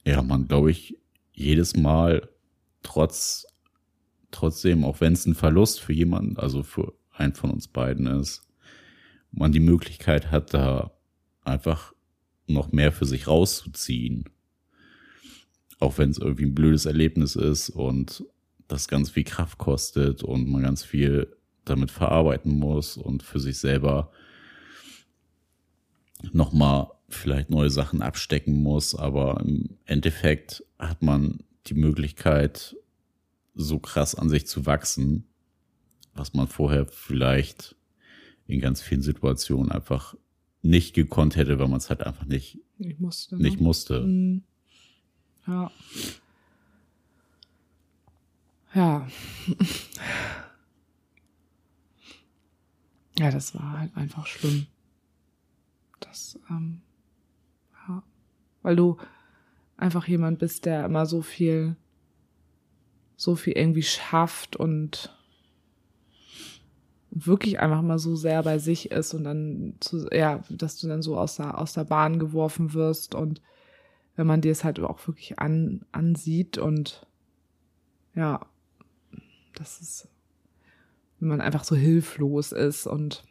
[0.05, 0.97] ja, man, glaube ich,
[1.33, 2.29] jedes Mal
[2.83, 3.47] trotz,
[4.31, 8.49] trotzdem, auch wenn es ein Verlust für jemanden, also für einen von uns beiden ist,
[9.31, 10.93] man die Möglichkeit hat, da
[11.43, 11.93] einfach
[12.47, 14.25] noch mehr für sich rauszuziehen.
[15.81, 18.25] Auch wenn es irgendwie ein blödes Erlebnis ist und
[18.69, 23.59] das ganz viel Kraft kostet und man ganz viel damit verarbeiten muss und für sich
[23.59, 24.13] selber
[26.33, 32.77] nochmal vielleicht neue Sachen abstecken muss, aber im Endeffekt hat man die Möglichkeit,
[33.55, 35.25] so krass an sich zu wachsen,
[36.15, 37.77] was man vorher vielleicht
[38.47, 40.15] in ganz vielen Situationen einfach
[40.63, 43.37] nicht gekonnt hätte, weil man es halt einfach nicht, nicht musste.
[43.37, 43.43] Ne?
[43.43, 44.01] Nicht musste.
[44.01, 44.43] Mhm.
[45.51, 45.71] Ja.
[48.73, 49.09] Ja.
[53.19, 54.69] ja, das war halt einfach schlimm.
[55.99, 56.83] Das, ähm,
[57.89, 58.05] ja.
[58.63, 58.97] Weil du
[59.77, 61.75] einfach jemand bist, der immer so viel,
[63.17, 65.13] so viel irgendwie schafft und
[67.11, 71.03] wirklich einfach mal so sehr bei sich ist und dann zu, ja, dass du dann
[71.03, 73.43] so aus der, aus der Bahn geworfen wirst und
[74.21, 77.07] wenn man dir es halt auch wirklich an, ansieht und
[78.15, 78.41] ja,
[79.55, 80.09] das ist,
[81.19, 83.25] wenn man einfach so hilflos ist und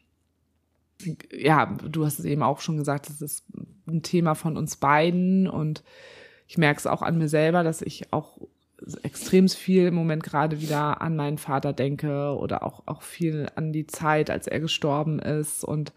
[1.32, 3.46] ja, du hast es eben auch schon gesagt, es ist
[3.88, 5.84] ein Thema von uns beiden und
[6.48, 8.40] ich merke es auch an mir selber, dass ich auch
[9.04, 13.74] extrem viel im Moment gerade wieder an meinen Vater denke oder auch, auch viel an
[13.74, 15.94] die Zeit, als er gestorben ist und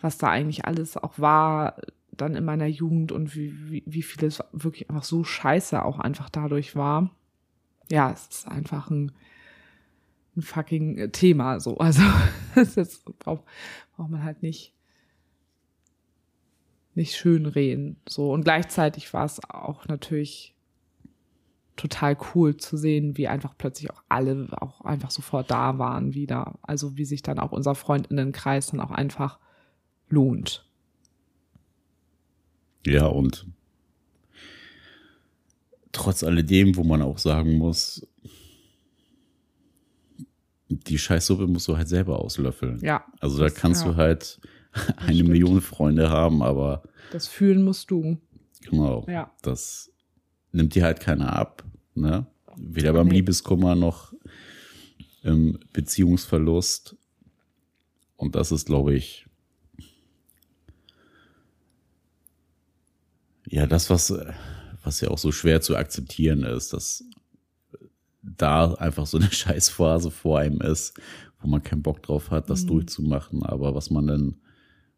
[0.00, 1.74] was da eigentlich alles auch war
[2.20, 6.28] dann in meiner Jugend und wie, wie, wie vieles wirklich einfach so scheiße auch einfach
[6.28, 7.10] dadurch war.
[7.90, 9.12] Ja, es ist einfach ein,
[10.36, 11.78] ein fucking Thema so.
[11.78, 12.02] Also
[12.54, 13.44] das braucht,
[13.96, 14.74] braucht man halt nicht
[16.94, 20.56] nicht schön reden so und gleichzeitig war es auch natürlich
[21.78, 26.58] total cool zu sehen, wie einfach plötzlich auch alle auch einfach sofort da waren wieder.
[26.60, 29.38] Also wie sich dann auch unser Freundinnenkreis dann auch einfach
[30.08, 30.67] lohnt.
[32.92, 33.46] Ja, und
[35.92, 38.06] trotz alledem, wo man auch sagen muss,
[40.68, 42.78] die Scheißsuppe musst du halt selber auslöffeln.
[42.82, 43.04] Ja.
[43.20, 43.90] Also da kannst ja.
[43.92, 44.40] du halt
[44.96, 45.30] eine stimmt.
[45.30, 48.18] Million Freunde haben, aber Das fühlen musst du.
[48.62, 49.32] genau, Ja.
[49.42, 49.90] das
[50.52, 51.64] nimmt dir halt keiner ab.
[51.94, 52.26] Ne?
[52.56, 53.16] Weder beim Nee.
[53.16, 54.12] Liebeskummer noch
[55.22, 56.96] im Beziehungsverlust.
[58.16, 59.26] Und das ist, glaube ich,
[63.50, 64.32] ja, das, was, äh,
[64.82, 67.04] was ja auch so schwer zu akzeptieren ist, dass
[68.22, 70.98] da einfach so eine Scheißphase vor einem ist,
[71.40, 72.68] wo man keinen Bock drauf hat, das Mhm.
[72.68, 74.36] durchzumachen, aber was man dann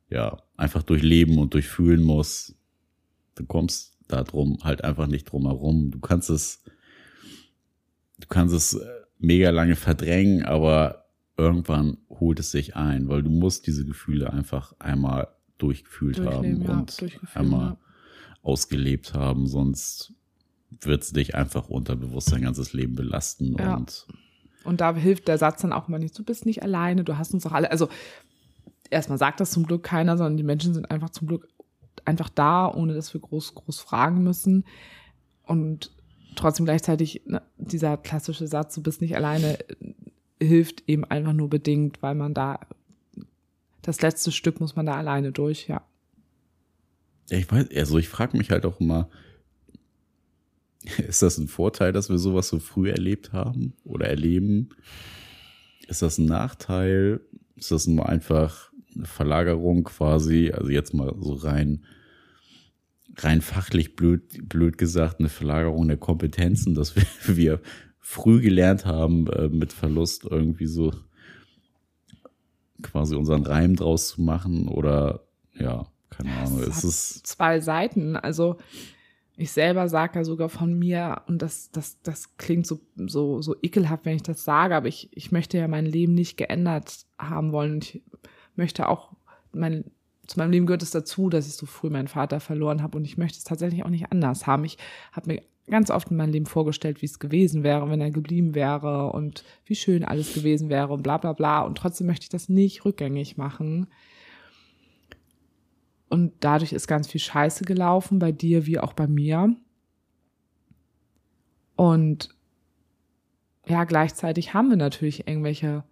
[0.08, 2.54] ja einfach durchleben und durchfühlen muss,
[3.36, 5.92] du kommst da drum halt einfach nicht drum herum.
[5.92, 6.62] Du kannst es,
[8.18, 8.86] du kannst es äh,
[9.18, 14.74] mega lange verdrängen, aber irgendwann holt es sich ein, weil du musst diese Gefühle einfach
[14.78, 16.96] einmal durchgefühlt haben ja, und
[17.34, 17.78] einmal ja.
[18.42, 20.12] Ausgelebt haben, sonst
[20.80, 23.76] wird es dich einfach unterbewusst dein ganzes Leben belasten Ja.
[23.76, 24.06] und
[24.64, 27.34] Und da hilft der Satz dann auch immer nicht, du bist nicht alleine, du hast
[27.34, 27.70] uns doch alle.
[27.70, 27.88] Also
[28.90, 31.48] erstmal sagt das zum Glück keiner, sondern die Menschen sind einfach zum Glück
[32.04, 34.64] einfach da, ohne dass wir groß, groß fragen müssen.
[35.44, 35.92] Und
[36.36, 39.94] trotzdem gleichzeitig ne, dieser klassische Satz, du bist nicht alleine, äh,
[40.42, 42.60] hilft eben einfach nur bedingt, weil man da
[43.82, 45.82] das letzte Stück muss man da alleine durch, ja.
[47.30, 49.08] Ja, ich weiß, also ich frage mich halt auch immer,
[51.08, 54.70] ist das ein Vorteil, dass wir sowas so früh erlebt haben oder erleben?
[55.86, 57.20] Ist das ein Nachteil?
[57.56, 60.50] Ist das nur einfach eine Verlagerung quasi?
[60.52, 61.84] Also jetzt mal so rein,
[63.16, 67.04] rein fachlich blöd, blöd gesagt, eine Verlagerung der Kompetenzen, dass wir,
[67.36, 67.60] wir
[68.00, 70.92] früh gelernt haben, äh, mit Verlust irgendwie so
[72.82, 76.60] quasi unseren Reim draus zu machen oder ja, keine Ahnung.
[76.60, 78.16] Es Es ist zwei Seiten.
[78.16, 78.56] Also
[79.36, 83.56] ich selber sage ja sogar von mir, und das, das, das klingt so, so, so
[83.62, 87.52] ekelhaft, wenn ich das sage, aber ich, ich möchte ja mein Leben nicht geändert haben
[87.52, 87.74] wollen.
[87.74, 88.02] Und ich
[88.56, 89.12] möchte auch,
[89.52, 89.84] mein,
[90.26, 93.04] zu meinem Leben gehört es dazu, dass ich so früh meinen Vater verloren habe und
[93.04, 94.64] ich möchte es tatsächlich auch nicht anders haben.
[94.64, 94.76] Ich
[95.12, 98.54] habe mir ganz oft in meinem Leben vorgestellt, wie es gewesen wäre, wenn er geblieben
[98.54, 101.62] wäre und wie schön alles gewesen wäre und bla bla bla.
[101.62, 103.86] Und trotzdem möchte ich das nicht rückgängig machen.
[106.10, 109.54] Und dadurch ist ganz viel Scheiße gelaufen, bei dir wie auch bei mir.
[111.76, 112.28] Und
[113.66, 115.84] ja, gleichzeitig haben wir natürlich irgendwelche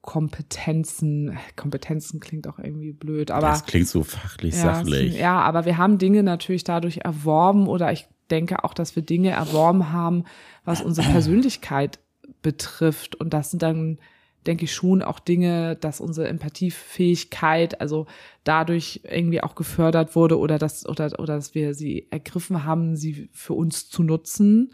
[0.00, 1.36] Kompetenzen.
[1.56, 3.48] Kompetenzen klingt auch irgendwie blöd, aber.
[3.48, 5.14] das klingt so fachlich Ja, sachlich.
[5.14, 9.02] es- Ja, aber wir haben Dinge natürlich dadurch erworben oder ich denke auch, dass wir
[9.02, 10.24] Dinge erworben haben,
[10.64, 11.98] was unsere Persönlichkeit
[12.42, 13.16] betrifft.
[13.16, 13.98] Und das sind dann,
[14.46, 18.06] denke ich, schon auch Dinge, dass unsere Empathiefähigkeit also
[18.44, 23.28] dadurch irgendwie auch gefördert wurde oder dass, oder, oder dass wir sie ergriffen haben, sie
[23.32, 24.72] für uns zu nutzen.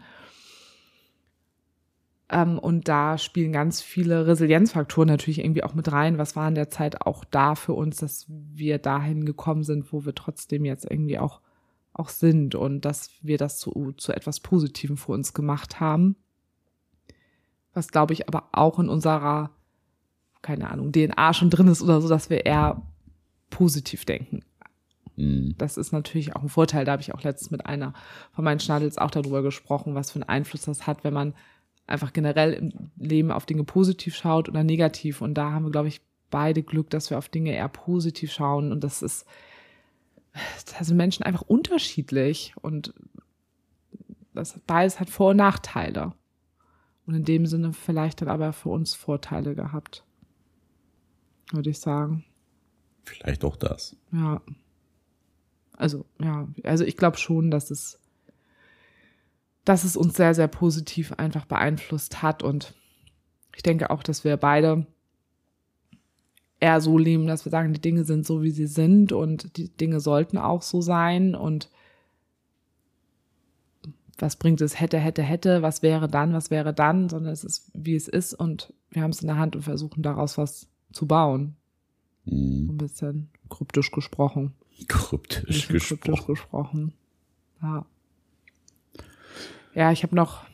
[2.29, 6.17] Ähm, und da spielen ganz viele Resilienzfaktoren natürlich irgendwie auch mit rein.
[6.17, 10.05] Was war in der Zeit auch da für uns, dass wir dahin gekommen sind, wo
[10.05, 11.41] wir trotzdem jetzt irgendwie auch,
[11.93, 16.15] auch sind und dass wir das zu, zu etwas Positivem für uns gemacht haben.
[17.75, 19.51] Was glaube ich aber auch in unserer,
[20.41, 22.81] keine Ahnung, DNA schon drin ist oder so, dass wir eher
[23.51, 24.41] positiv denken.
[25.15, 25.55] Mhm.
[25.57, 26.85] Das ist natürlich auch ein Vorteil.
[26.85, 27.93] Da habe ich auch letztens mit einer
[28.33, 31.33] von meinen Schnadels auch darüber gesprochen, was für einen Einfluss das hat, wenn man
[31.87, 35.21] einfach generell im Leben auf Dinge positiv schaut oder negativ.
[35.21, 38.71] Und da haben wir, glaube ich, beide Glück, dass wir auf Dinge eher positiv schauen.
[38.71, 39.25] Und das ist,
[40.77, 42.53] da sind Menschen einfach unterschiedlich.
[42.61, 42.93] Und
[44.33, 46.13] das beides hat Vor- und Nachteile.
[47.07, 50.03] Und in dem Sinne vielleicht dann aber für uns Vorteile gehabt.
[51.51, 52.25] Würde ich sagen.
[53.03, 53.95] Vielleicht auch das.
[54.11, 54.41] Ja.
[55.77, 57.99] Also, ja, also ich glaube schon, dass es,
[59.65, 62.43] dass es uns sehr, sehr positiv einfach beeinflusst hat.
[62.43, 62.73] Und
[63.55, 64.87] ich denke auch, dass wir beide
[66.59, 69.69] eher so leben, dass wir sagen, die Dinge sind so, wie sie sind und die
[69.69, 71.35] Dinge sollten auch so sein.
[71.35, 71.69] Und
[74.17, 77.69] was bringt es hätte, hätte, hätte, was wäre dann, was wäre dann, sondern es ist,
[77.73, 81.05] wie es ist und wir haben es in der Hand und versuchen daraus was zu
[81.05, 81.55] bauen.
[82.25, 82.69] Mhm.
[82.71, 84.53] Ein bisschen kryptisch gesprochen.
[84.87, 85.99] Kryptisch gesprochen.
[86.01, 86.93] kryptisch gesprochen.
[87.61, 87.85] Ja.
[89.73, 90.45] Ja, ich habe noch,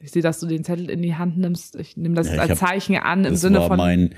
[0.00, 1.76] ich sehe, dass du den Zettel in die Hand nimmst.
[1.76, 3.76] Ich nehme das Ja, als hab- Zeichen an im Sinne von.
[3.78, 4.14] mein,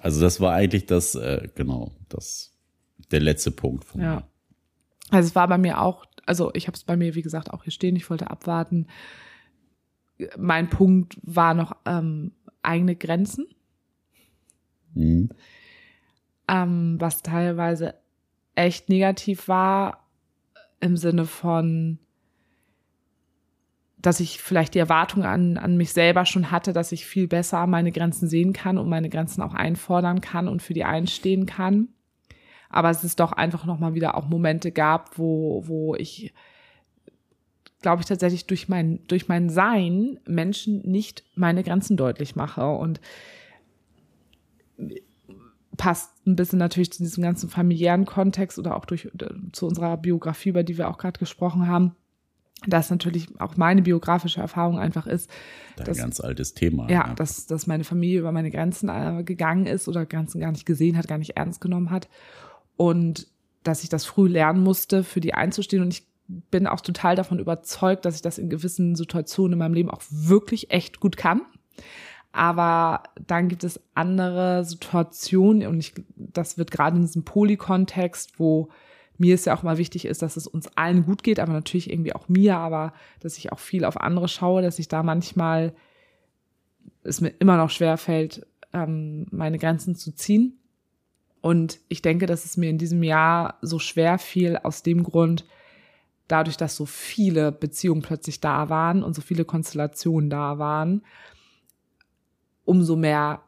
[0.00, 2.52] also das war eigentlich das, äh, genau, das,
[3.10, 4.14] der letzte Punkt von Ja.
[4.16, 4.24] mir.
[5.10, 7.62] Also es war bei mir auch, also ich habe es bei mir, wie gesagt, auch
[7.64, 7.96] hier stehen.
[7.96, 8.86] Ich wollte abwarten.
[10.36, 13.46] mein Punkt war noch ähm, eigene Grenzen,
[14.94, 15.28] Mhm.
[16.48, 17.94] ähm, was teilweise
[18.54, 20.08] echt negativ war
[20.80, 21.98] im Sinne von,
[23.98, 27.66] dass ich vielleicht die Erwartung an, an mich selber schon hatte, dass ich viel besser
[27.66, 31.88] meine Grenzen sehen kann und meine Grenzen auch einfordern kann und für die einstehen kann.
[32.76, 36.34] Aber es ist doch einfach nochmal wieder auch Momente gab, wo, wo ich,
[37.80, 42.68] glaube ich, tatsächlich durch mein, durch mein Sein Menschen nicht meine Grenzen deutlich mache.
[42.68, 43.00] Und
[45.78, 49.10] passt ein bisschen natürlich zu diesem ganzen familiären Kontext oder auch durch
[49.52, 51.96] zu unserer Biografie, über die wir auch gerade gesprochen haben,
[52.66, 55.30] dass natürlich auch meine biografische Erfahrung einfach ist,
[55.78, 56.90] Ein ganz altes Thema.
[56.90, 60.66] ja, dass, dass meine Familie über meine Grenzen äh, gegangen ist oder Grenzen gar nicht
[60.66, 62.08] gesehen hat, gar nicht ernst genommen hat.
[62.76, 63.26] Und
[63.62, 65.82] dass ich das früh lernen musste, für die einzustehen.
[65.82, 69.74] Und ich bin auch total davon überzeugt, dass ich das in gewissen Situationen in meinem
[69.74, 71.42] Leben auch wirklich echt gut kann.
[72.32, 78.68] Aber dann gibt es andere Situationen und ich, das wird gerade in diesem Polykontext, wo
[79.16, 81.90] mir es ja auch mal wichtig ist, dass es uns allen gut geht, aber natürlich
[81.90, 85.74] irgendwie auch mir, aber dass ich auch viel auf andere schaue, dass ich da manchmal
[87.02, 90.58] es mir immer noch schwer fällt, ähm, meine Grenzen zu ziehen.
[91.46, 95.44] Und ich denke, dass es mir in diesem Jahr so schwer fiel aus dem Grund,
[96.26, 101.04] dadurch, dass so viele Beziehungen plötzlich da waren und so viele Konstellationen da waren,
[102.64, 103.42] umso mehr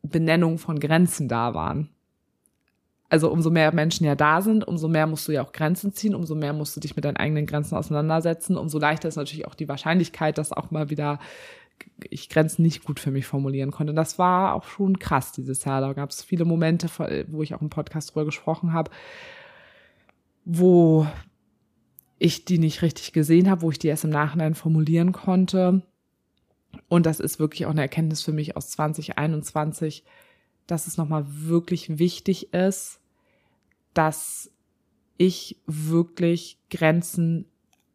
[0.00, 1.90] Benennung von Grenzen da waren.
[3.10, 6.14] Also umso mehr Menschen ja da sind, umso mehr musst du ja auch Grenzen ziehen,
[6.14, 9.54] umso mehr musst du dich mit deinen eigenen Grenzen auseinandersetzen, umso leichter ist natürlich auch
[9.54, 11.18] die Wahrscheinlichkeit, dass auch mal wieder
[12.10, 13.94] ich Grenzen nicht gut für mich formulieren konnte.
[13.94, 15.80] Das war auch schon krass dieses Jahr.
[15.80, 16.88] Da gab es viele Momente,
[17.28, 18.90] wo ich auch im Podcast drüber gesprochen habe,
[20.44, 21.06] wo
[22.18, 25.82] ich die nicht richtig gesehen habe, wo ich die erst im Nachhinein formulieren konnte.
[26.88, 30.04] Und das ist wirklich auch eine Erkenntnis für mich aus 2021,
[30.66, 33.00] dass es nochmal wirklich wichtig ist,
[33.94, 34.50] dass
[35.18, 37.46] ich wirklich Grenzen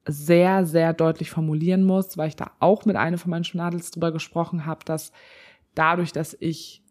[0.07, 4.11] sehr, sehr deutlich formulieren muss, weil ich da auch mit einer von meinen Schnadels drüber
[4.11, 5.11] gesprochen habe, dass
[5.75, 6.81] dadurch, dass ich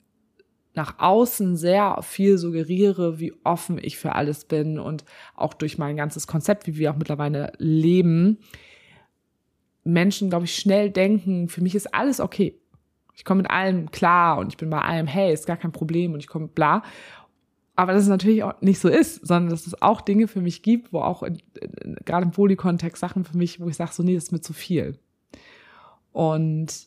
[0.74, 5.96] nach außen sehr viel suggeriere, wie offen ich für alles bin und auch durch mein
[5.96, 8.38] ganzes Konzept, wie wir auch mittlerweile leben,
[9.84, 12.58] Menschen, glaube ich, schnell denken, für mich ist alles okay.
[13.14, 16.12] Ich komme mit allem klar und ich bin bei allem, hey, ist gar kein Problem
[16.12, 16.82] und ich komme bla.
[17.76, 20.62] Aber dass es natürlich auch nicht so ist, sondern dass es auch Dinge für mich
[20.62, 21.42] gibt, wo auch in,
[21.82, 24.40] in, gerade im Polykontext Sachen für mich, wo ich sage, so nee, das ist mir
[24.40, 24.98] zu viel.
[26.12, 26.86] Und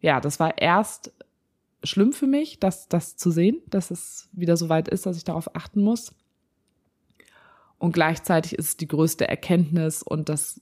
[0.00, 1.12] ja, das war erst
[1.82, 5.24] schlimm für mich, das, das zu sehen, dass es wieder so weit ist, dass ich
[5.24, 6.14] darauf achten muss.
[7.78, 10.60] Und gleichzeitig ist es die größte Erkenntnis und das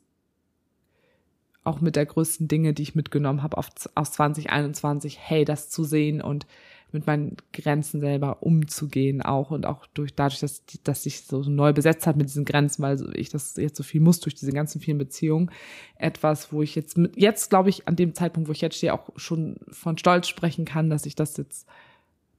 [1.64, 6.22] auch mit der größten Dinge, die ich mitgenommen habe aus 2021, hey, das zu sehen
[6.22, 6.46] und
[6.92, 11.72] mit meinen Grenzen selber umzugehen auch und auch durch dadurch, dass dass sich so neu
[11.72, 14.80] besetzt hat mit diesen Grenzen, weil ich das jetzt so viel muss durch diese ganzen
[14.80, 15.50] vielen Beziehungen,
[15.96, 18.94] etwas, wo ich jetzt mit jetzt glaube ich an dem Zeitpunkt, wo ich jetzt stehe,
[18.94, 21.66] auch schon von Stolz sprechen kann, dass ich das jetzt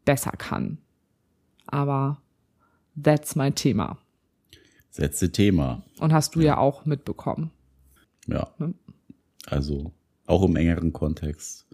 [0.06, 0.80] besser kann.
[1.68, 2.22] Aber
[3.02, 3.98] that's mein Thema.
[4.98, 5.84] Letzte Thema.
[6.00, 7.52] Und hast du ja, ja auch mitbekommen.
[8.28, 8.54] Ja.
[8.58, 8.76] Hm?
[9.46, 9.94] Also
[10.26, 11.68] auch im engeren Kontext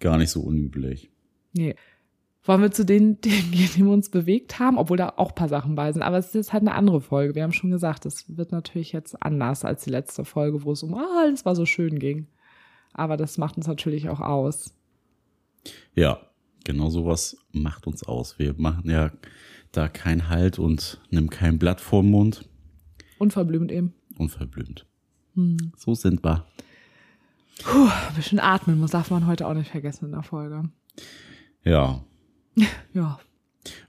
[0.00, 1.10] gar nicht so unüblich.
[1.52, 1.76] Nee.
[2.44, 5.34] Wollen wir zu den Dingen gehen, die wir uns bewegt haben, obwohl da auch ein
[5.34, 6.02] paar Sachen bei sind.
[6.02, 7.34] Aber es ist jetzt halt eine andere Folge.
[7.34, 10.82] Wir haben schon gesagt, es wird natürlich jetzt anders als die letzte Folge, wo es
[10.82, 12.28] um ah, alles war so schön ging.
[12.92, 14.74] Aber das macht uns natürlich auch aus.
[15.94, 16.20] Ja,
[16.64, 18.38] genau sowas macht uns aus.
[18.38, 19.10] Wir machen ja
[19.72, 22.48] da keinen Halt und nehmen kein Blatt vorm Mund.
[23.18, 23.94] Unverblümt eben.
[24.18, 24.86] Unverblümt.
[25.34, 25.72] Hm.
[25.76, 26.46] So sind wir.
[27.62, 30.70] Puh, ein bisschen atmen muss, darf man heute auch nicht vergessen in der Folge.
[31.64, 32.04] Ja.
[32.94, 33.18] ja.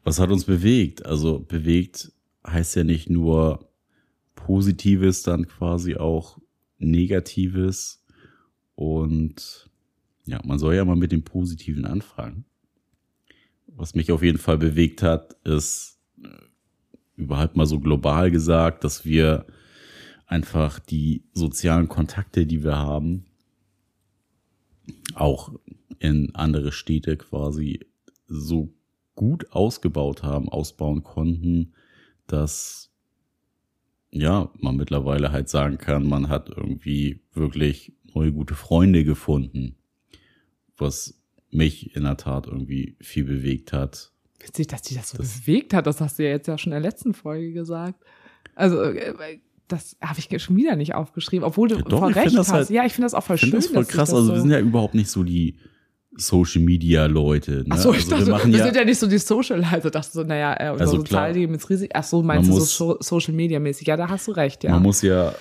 [0.04, 1.06] Was hat uns bewegt?
[1.06, 2.12] Also bewegt
[2.46, 3.70] heißt ja nicht nur
[4.36, 6.40] Positives, dann quasi auch
[6.78, 8.04] Negatives.
[8.76, 9.70] Und
[10.26, 12.46] ja, man soll ja mal mit dem Positiven anfangen.
[13.68, 16.28] Was mich auf jeden Fall bewegt hat, ist äh,
[17.16, 19.46] überhaupt mal so global gesagt, dass wir
[20.28, 23.26] einfach die sozialen Kontakte, die wir haben,
[25.14, 25.54] auch
[26.00, 27.86] in andere Städte quasi
[28.28, 28.74] so
[29.16, 31.74] gut ausgebaut haben, ausbauen konnten,
[32.28, 32.92] dass
[34.12, 39.76] ja, man mittlerweile halt sagen kann, man hat irgendwie wirklich neue gute Freunde gefunden,
[40.78, 41.20] was
[41.52, 44.12] mich in der Tat irgendwie viel bewegt hat.
[44.40, 46.72] Witzig, dass dich das so das bewegt hat, das hast du ja jetzt ja schon
[46.74, 48.04] in der letzten Folge gesagt.
[48.54, 48.78] Also
[49.68, 52.52] das habe ich schon wieder nicht aufgeschrieben, obwohl du Ja, doch, voll recht hast.
[52.52, 53.52] halt- ja, ich finde das auch voll schön.
[53.52, 54.10] das voll krass.
[54.10, 55.58] das Also so wir sind ja überhaupt nicht so die
[56.18, 57.52] Social Media Leute.
[57.52, 57.66] Ne?
[57.70, 59.64] Ach so, ich also dachte, wir machen wir ja, sind ja nicht so die Social,
[59.64, 60.98] also dachte so, naja, äh, unser Also.
[60.98, 61.92] Sozialleben ist riesig.
[61.94, 63.88] Ach so, meinst du muss- so so Social Media mäßig?
[63.88, 64.72] Ja, da hast du recht, ja.
[64.72, 65.34] man muss ja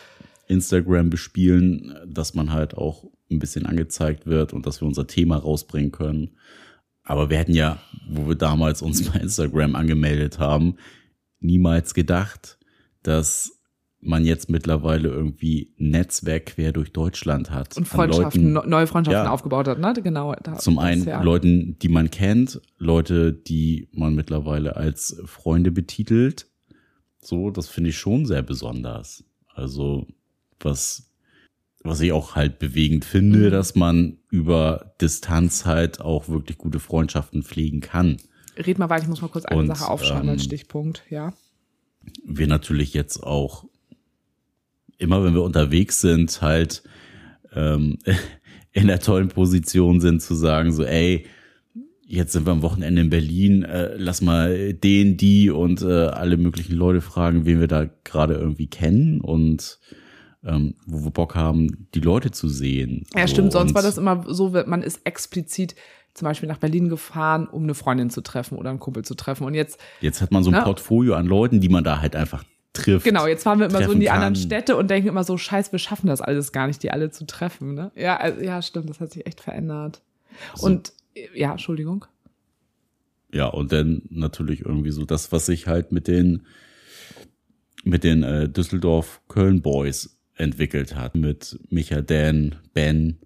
[0.48, 5.36] Instagram bespielen, dass man halt auch ein bisschen angezeigt wird und dass wir unser Thema
[5.36, 6.30] rausbringen können.
[7.02, 10.76] Aber wir hätten ja, wo wir damals uns bei Instagram angemeldet haben,
[11.40, 12.58] niemals gedacht,
[13.02, 13.53] dass
[14.04, 17.76] man jetzt mittlerweile irgendwie Netzwerk quer durch Deutschland hat.
[17.76, 19.30] und Freundschaften, Leuten, ne- neue Freundschaften Ja.
[19.30, 19.94] aufgebaut hat, ne?
[20.02, 20.34] Genau.
[20.42, 21.22] Da, Zum das, einen ja.
[21.22, 26.46] Leuten, die man kennt, Leute, die man mittlerweile als Freunde betitelt.
[27.20, 29.24] So, das finde ich schon sehr besonders.
[29.54, 30.06] Also,
[30.60, 31.10] was,
[31.82, 33.50] was ich auch halt bewegend finde, Mhm.
[33.50, 38.18] dass man über Distanz halt auch wirklich gute Freundschaften pflegen kann.
[38.56, 41.32] Red mal weiter, ich muss mal kurz eine Und, Sache aufschreiben als ähm, Stichpunkt, ja.
[42.24, 43.64] wir natürlich jetzt auch
[44.98, 46.82] immer, wenn wir unterwegs sind, halt
[47.54, 47.98] ähm,
[48.72, 51.26] in der tollen Position sind zu sagen, so, ey,
[52.06, 56.36] jetzt sind wir am Wochenende in Berlin, äh, lass mal den, die und äh, alle
[56.36, 59.78] möglichen Leute fragen, wen wir da gerade irgendwie kennen und
[60.44, 63.06] ähm, wo wir Bock haben, die Leute zu sehen.
[63.14, 65.74] Ja, So, stimmt, sonst und war das immer so, man ist explizit
[66.12, 69.44] zum Beispiel nach Berlin gefahren, um eine Freundin zu treffen oder einen Kumpel zu treffen.
[69.44, 70.62] Und jetzt, Jetzt hat man so ein Ne?
[70.62, 72.44] Portfolio an Leuten, die man da halt einfach
[72.74, 73.04] trifft.
[73.04, 74.42] genau, jetzt fahren wir immer so in die anderen kann.
[74.42, 77.26] Städte und denken immer so, scheiß, wir schaffen das alles gar nicht, die alle zu
[77.26, 77.74] treffen.
[77.74, 77.90] Ne?
[77.94, 80.02] Ja, also, ja, stimmt, das hat sich echt verändert.
[80.54, 80.66] So.
[80.66, 80.92] Und
[81.34, 82.04] ja, Entschuldigung.
[83.32, 86.46] Ja, und dann natürlich irgendwie so das, was sich halt mit den
[87.84, 93.18] mit den äh, Düsseldorf Köln Boys entwickelt hat mit Micha, Dan, Ben,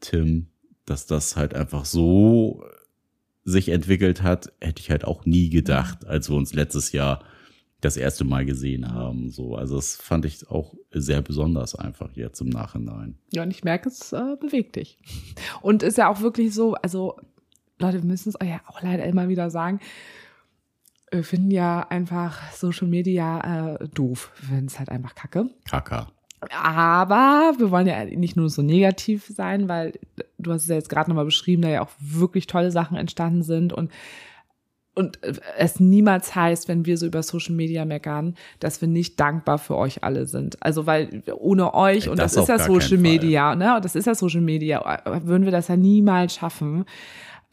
[0.00, 0.46] Tim,
[0.86, 2.64] dass das halt einfach so
[3.44, 7.24] sich entwickelt hat, hätte ich halt auch nie gedacht, als wir uns letztes Jahr
[7.80, 9.30] das erste Mal gesehen haben.
[9.30, 13.18] So, also das fand ich auch sehr besonders einfach jetzt im Nachhinein.
[13.32, 14.98] Ja, und ich merke, es äh, bewegt dich.
[15.62, 17.16] Und ist ja auch wirklich so, also
[17.78, 19.80] Leute, wir müssen es euch ja auch leider immer wieder sagen,
[21.10, 24.32] wir finden ja einfach Social Media äh, doof.
[24.40, 25.48] Wir finden es halt einfach kacke.
[25.68, 26.08] Kaka.
[26.50, 29.98] Aber wir wollen ja nicht nur so negativ sein, weil
[30.38, 33.42] du hast es ja jetzt gerade nochmal beschrieben, da ja auch wirklich tolle Sachen entstanden
[33.42, 33.90] sind und
[34.98, 35.20] und
[35.56, 39.76] es niemals heißt, wenn wir so über Social Media meckern, dass wir nicht dankbar für
[39.76, 40.60] euch alle sind.
[40.60, 42.98] Also weil ohne euch, und Das das, ist ja Social.
[42.98, 43.76] Media, ne?
[43.76, 46.84] Und das ist ja Social Media, würden wir das ja niemals schaffen.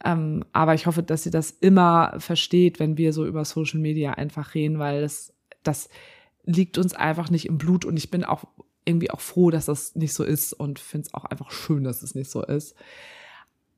[0.04, 4.14] Ähm, aber ich hoffe, dass ihr das immer versteht, wenn wir so über Social Media
[4.14, 5.32] einfach reden, weil das,
[5.62, 5.88] das
[6.42, 8.42] liegt uns einfach nicht im Blut und ich bin auch
[8.84, 12.02] irgendwie auch froh, dass das nicht so ist und finde es auch einfach schön, dass
[12.02, 12.74] es nicht so ist.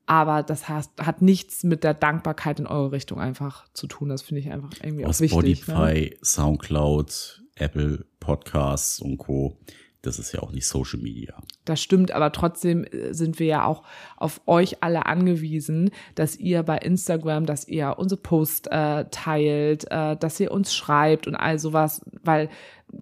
[0.09, 4.09] Aber das hat, hat nichts mit der Dankbarkeit in eure Richtung einfach zu tun.
[4.09, 5.67] Das finde ich einfach irgendwie auch Aus wichtig.
[5.67, 5.75] Ne?
[5.75, 9.59] Spotify, Soundcloud, Apple Podcasts und Co.
[10.01, 11.39] Das ist ja auch nicht Social Media.
[11.65, 13.83] Das stimmt, aber trotzdem äh, sind wir ja auch
[14.17, 20.17] auf euch alle angewiesen, dass ihr bei Instagram, dass ihr unsere Post äh, teilt, äh,
[20.17, 22.49] dass ihr uns schreibt und all sowas, weil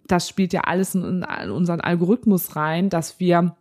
[0.07, 3.55] das spielt ja alles in, in unseren Algorithmus rein, dass wir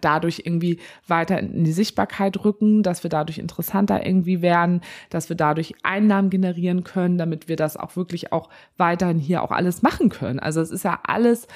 [0.00, 4.80] dadurch irgendwie weiter in die Sichtbarkeit rücken, dass wir dadurch interessanter irgendwie werden,
[5.10, 9.50] dass wir dadurch Einnahmen generieren können, damit wir das auch wirklich auch weiterhin hier auch
[9.50, 10.38] alles machen können.
[10.38, 11.46] Also es ist ja alles,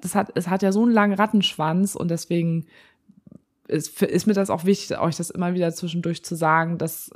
[0.00, 2.66] das hat, es hat ja so einen langen Rattenschwanz und deswegen
[3.68, 7.10] ist, ist mir das auch wichtig, euch das immer wieder zwischendurch zu sagen, dass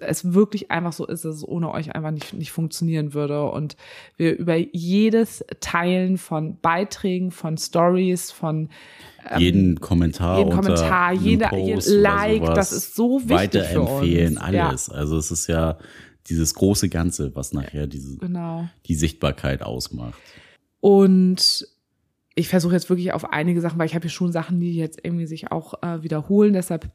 [0.00, 3.50] es wirklich einfach so ist, dass es ohne euch einfach nicht, nicht funktionieren würde.
[3.50, 3.76] Und
[4.16, 8.68] wir über jedes Teilen von Beiträgen, von Stories, von
[9.38, 13.90] jeden Kommentar, Ähm, jeden Kommentar, jeder, jeden Like, das ist so wichtig für uns.
[13.90, 14.68] Weiterempfehlen, Ja.
[14.68, 14.88] alles.
[14.88, 15.78] Also es ist ja
[16.28, 18.68] dieses große Ganze, was nachher diese, Genau.
[18.86, 20.18] die Sichtbarkeit ausmacht.
[20.80, 21.66] Und
[22.34, 25.00] ich versuche jetzt wirklich auf einige Sachen, weil ich habe hier schon Sachen, die jetzt
[25.02, 26.52] irgendwie sich auch äh, wiederholen.
[26.52, 26.88] Deshalb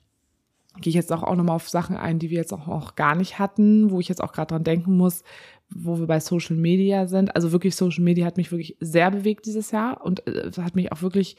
[0.82, 3.15] gehe ich jetzt auch, auch nochmal auf Sachen ein, die wir jetzt auch, auch gar
[3.15, 5.24] nicht hatten, wo ich jetzt auch gerade dran denken muss,
[5.69, 7.36] wo wir bei Social Media sind.
[7.36, 10.91] Also wirklich, Social Media hat mich wirklich sehr bewegt dieses Jahr und äh, hat mich
[10.91, 11.38] auch wirklich,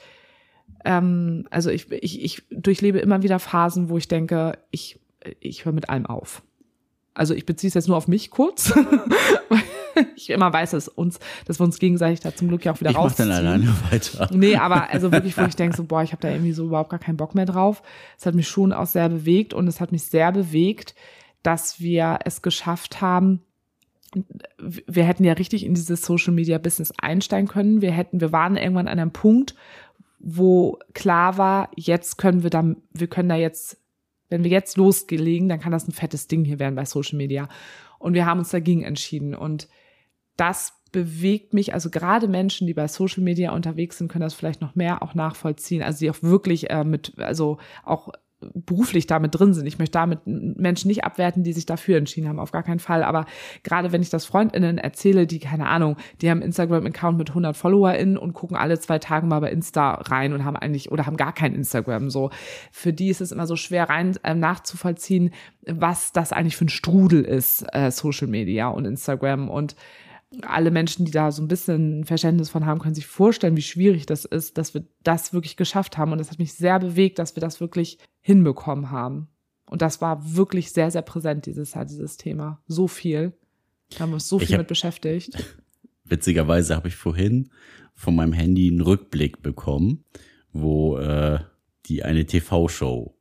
[0.85, 5.01] ähm, also ich, ich, ich durchlebe immer wieder Phasen, wo ich denke, ich,
[5.41, 6.43] ich höre mit allem auf.
[7.15, 8.75] Also ich beziehe es jetzt nur auf mich kurz,
[9.49, 9.63] weil
[10.17, 12.91] ich immer weiß, dass uns, dass wir uns gegenseitig da zum Glück ja auch wieder
[12.91, 13.29] Ich rausziehen.
[13.29, 14.29] dann alleine weiter.
[14.33, 16.91] Nee, aber also wirklich, wo ich denke, so, boah, ich habe da irgendwie so überhaupt
[16.91, 17.83] gar keinen Bock mehr drauf.
[18.19, 20.95] Es hat mich schon auch sehr bewegt und es hat mich sehr bewegt,
[21.45, 23.43] dass wir es geschafft haben.
[24.59, 27.81] Wir hätten ja richtig in dieses Social Media Business einsteigen können.
[27.81, 29.55] Wir hätten, wir waren irgendwann an einem Punkt,
[30.19, 33.77] wo klar war, jetzt können wir da, wir können da jetzt,
[34.29, 37.49] wenn wir jetzt losgelegen, dann kann das ein fettes Ding hier werden bei Social Media.
[37.99, 39.35] Und wir haben uns dagegen entschieden.
[39.35, 39.69] Und
[40.37, 44.61] das bewegt mich, also gerade Menschen, die bei Social Media unterwegs sind, können das vielleicht
[44.61, 48.11] noch mehr auch nachvollziehen, also die auch wirklich äh, mit, also auch
[48.41, 49.67] beruflich damit drin sind.
[49.67, 53.03] Ich möchte damit Menschen nicht abwerten, die sich dafür entschieden haben, auf gar keinen Fall.
[53.03, 53.27] Aber
[53.63, 58.19] gerade wenn ich das FreundInnen erzähle, die, keine Ahnung, die haben Instagram-Account mit 100 FollowerInnen
[58.19, 61.33] und gucken alle zwei Tage mal bei Insta rein und haben eigentlich, oder haben gar
[61.33, 62.31] kein Instagram, so.
[62.73, 65.31] Für die ist es immer so schwer rein äh, nachzuvollziehen,
[65.67, 69.77] was das eigentlich für ein Strudel ist, äh, Social Media und Instagram und
[70.43, 74.07] alle Menschen, die da so ein bisschen Verständnis von haben, können sich vorstellen, wie schwierig
[74.07, 76.13] das ist, dass wir das wirklich geschafft haben.
[76.13, 79.29] Und das hat mich sehr bewegt, dass wir das wirklich hinbekommen haben.
[79.67, 82.63] Und das war wirklich sehr, sehr präsent dieses Jahr, dieses Thema.
[82.67, 83.33] So viel.
[83.91, 85.37] Da haben wir uns so viel hab, mit beschäftigt.
[86.05, 87.51] Witzigerweise habe ich vorhin
[87.95, 90.05] von meinem Handy einen Rückblick bekommen,
[90.53, 91.41] wo äh,
[91.87, 93.15] die eine TV-Show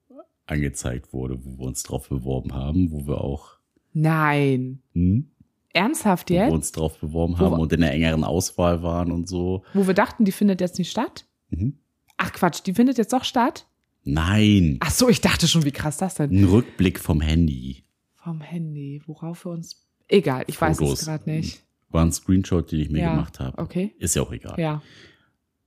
[0.46, 3.58] angezeigt wurde, wo wir uns drauf beworben haben, wo wir auch.
[3.94, 4.82] Nein.
[4.94, 5.32] Hm?
[5.74, 6.46] Ernsthaft jetzt?
[6.46, 9.64] Wo wir uns drauf beworben haben und in der engeren Auswahl waren und so.
[9.74, 11.26] Wo wir dachten, die findet jetzt nicht statt?
[11.50, 11.78] Mhm.
[12.18, 13.68] Ach Quatsch, die findet jetzt doch statt?
[14.04, 14.78] Nein.
[14.82, 16.32] Ach so, ich dachte schon, wie krass das denn?
[16.32, 17.84] Ein Rückblick vom Handy.
[18.16, 19.86] Vom Handy, worauf wir uns.
[20.08, 20.80] Egal, ich Fotos.
[20.80, 21.64] weiß es gerade nicht.
[21.90, 23.58] War ein Screenshot, den ich mir ja, gemacht habe.
[23.58, 23.96] Okay.
[24.00, 24.60] Ist ja auch egal.
[24.60, 24.82] Ja.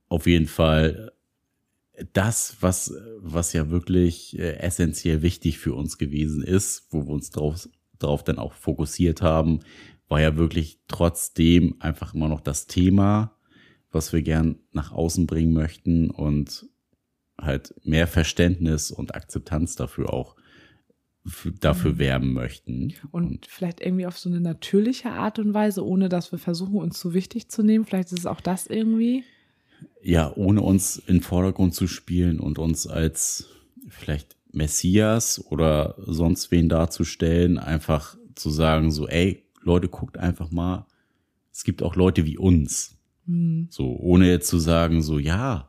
[0.09, 1.11] Auf jeden Fall
[2.13, 7.31] das, was, was ja wirklich äh, essentiell wichtig für uns gewesen ist, wo wir uns
[7.31, 9.61] drauf, drauf dann auch fokussiert haben,
[10.07, 13.35] war ja wirklich trotzdem einfach immer noch das Thema,
[13.91, 16.65] was wir gern nach außen bringen möchten und
[17.39, 20.35] halt mehr Verständnis und Akzeptanz dafür auch
[21.59, 21.99] dafür mhm.
[21.99, 22.93] werben möchten.
[23.11, 26.77] Und, und, vielleicht irgendwie auf so eine natürliche Art und Weise, ohne dass wir versuchen,
[26.77, 27.85] uns zu wichtig zu nehmen.
[27.85, 29.23] Vielleicht ist es auch das irgendwie.
[30.01, 33.49] Ja, ohne uns in Vordergrund zu spielen und uns als
[33.89, 40.87] vielleicht Messias oder sonst wen darzustellen, einfach zu sagen, so, ey, Leute, guckt einfach mal,
[41.51, 42.97] es gibt auch Leute wie uns.
[43.25, 43.67] Mhm.
[43.69, 45.67] So, ohne jetzt zu sagen, so, ja,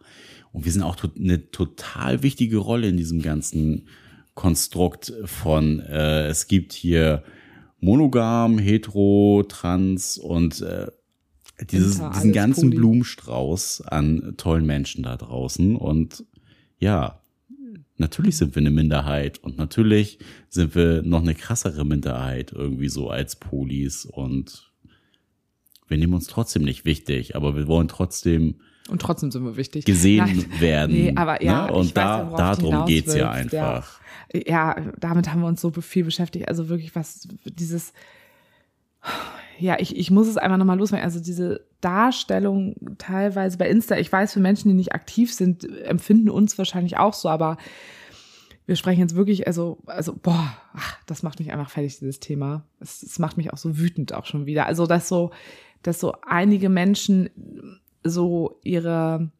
[0.53, 3.89] und wir sind auch eine total wichtige Rolle in diesem ganzen
[4.35, 7.23] Konstrukt von, äh, es gibt hier
[7.81, 10.87] monogam, hetero, trans und äh,
[11.71, 12.71] dieses, diesen ganzen.
[12.71, 15.77] Blumenstrauß an tollen Menschen da draußen.
[15.77, 16.25] Und
[16.79, 17.21] ja,
[17.99, 20.19] natürlich sind wir eine Minderheit und natürlich
[20.49, 24.73] sind wir noch eine krassere Minderheit irgendwie so als Polis und
[25.89, 28.57] wir nehmen uns trotzdem nicht wichtig, aber wir wollen trotzdem
[28.89, 29.85] und trotzdem sind wir wichtig.
[29.85, 30.61] Gesehen Nein.
[30.61, 30.97] werden.
[30.97, 31.73] Nee, aber ja, ne?
[31.75, 34.01] und da, darum geht's ja einfach.
[34.33, 34.41] Ja.
[34.47, 36.49] ja, damit haben wir uns so viel beschäftigt.
[36.49, 37.93] Also wirklich was, dieses,
[39.59, 41.05] ja, ich, ich muss es einfach nochmal loswerden.
[41.05, 46.31] Also diese Darstellung teilweise bei Insta, ich weiß, für Menschen, die nicht aktiv sind, empfinden
[46.31, 47.57] uns wahrscheinlich auch so, aber
[48.67, 52.67] wir sprechen jetzt wirklich, also, also, boah, ach, das macht mich einfach fertig, dieses Thema.
[52.81, 54.67] Es, es macht mich auch so wütend auch schon wieder.
[54.67, 55.31] Also, dass so,
[55.83, 57.31] dass so einige Menschen
[58.05, 59.31] so ihre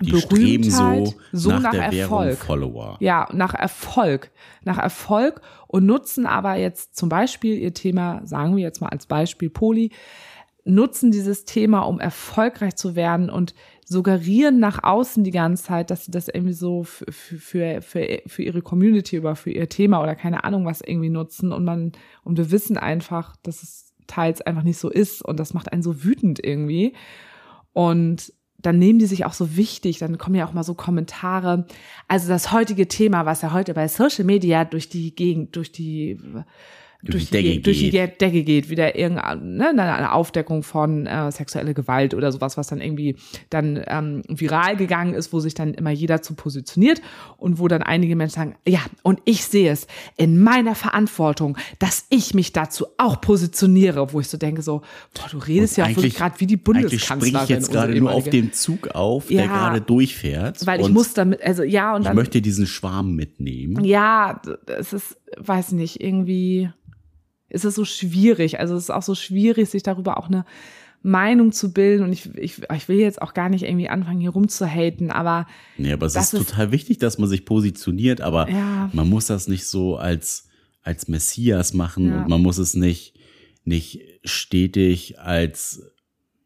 [0.00, 2.38] die Berühmtheit so, so nach, nach Erfolg.
[2.38, 2.96] Follower.
[3.00, 4.30] Ja, nach Erfolg.
[4.64, 9.06] Nach Erfolg und nutzen aber jetzt zum Beispiel ihr Thema, sagen wir jetzt mal als
[9.06, 9.92] Beispiel Poli,
[10.64, 16.04] nutzen dieses Thema, um erfolgreich zu werden und suggerieren nach außen die ganze Zeit, dass
[16.04, 20.14] sie das irgendwie so für, für, für, für ihre Community oder für ihr Thema oder
[20.14, 21.92] keine Ahnung was irgendwie nutzen und man,
[22.22, 25.82] und wir wissen einfach, dass es teils einfach nicht so ist und das macht einen
[25.82, 26.94] so wütend irgendwie.
[27.72, 28.32] Und
[28.62, 31.66] dann nehmen die sich auch so wichtig, dann kommen ja auch mal so Kommentare.
[32.08, 36.20] Also das heutige Thema, was ja heute bei Social Media durch die Gegend, durch die
[37.02, 42.14] durch, die, durch die Decke geht, wieder irgendeine ne, eine Aufdeckung von äh, sexuelle Gewalt
[42.14, 43.16] oder sowas, was dann irgendwie
[43.48, 47.00] dann ähm, viral gegangen ist, wo sich dann immer jeder zu positioniert
[47.38, 49.86] und wo dann einige Menschen sagen, ja, und ich sehe es
[50.16, 54.82] in meiner Verantwortung, dass ich mich dazu auch positioniere, wo ich so denke, so,
[55.14, 57.12] boah, du redest und ja wirklich gerade wie die Bundeskanzlerin.
[57.12, 60.66] Eigentlich springe ich jetzt gerade nur auf dem Zug auf, ja, der gerade durchfährt.
[60.66, 63.84] Weil ich muss damit, also ja, und ich dann, möchte diesen Schwarm mitnehmen.
[63.84, 66.70] Ja, es ist, weiß nicht, irgendwie
[67.50, 68.58] ist es so schwierig.
[68.58, 70.44] Also es ist auch so schwierig, sich darüber auch eine
[71.02, 72.04] Meinung zu bilden.
[72.04, 75.46] Und ich, ich, ich will jetzt auch gar nicht irgendwie anfangen, hier rumzuhaten, aber.
[75.76, 78.90] Nee, aber es ist, ist total wichtig, dass man sich positioniert, aber ja.
[78.92, 80.48] man muss das nicht so als,
[80.82, 82.22] als Messias machen ja.
[82.22, 83.14] und man muss es nicht,
[83.64, 85.82] nicht stetig als,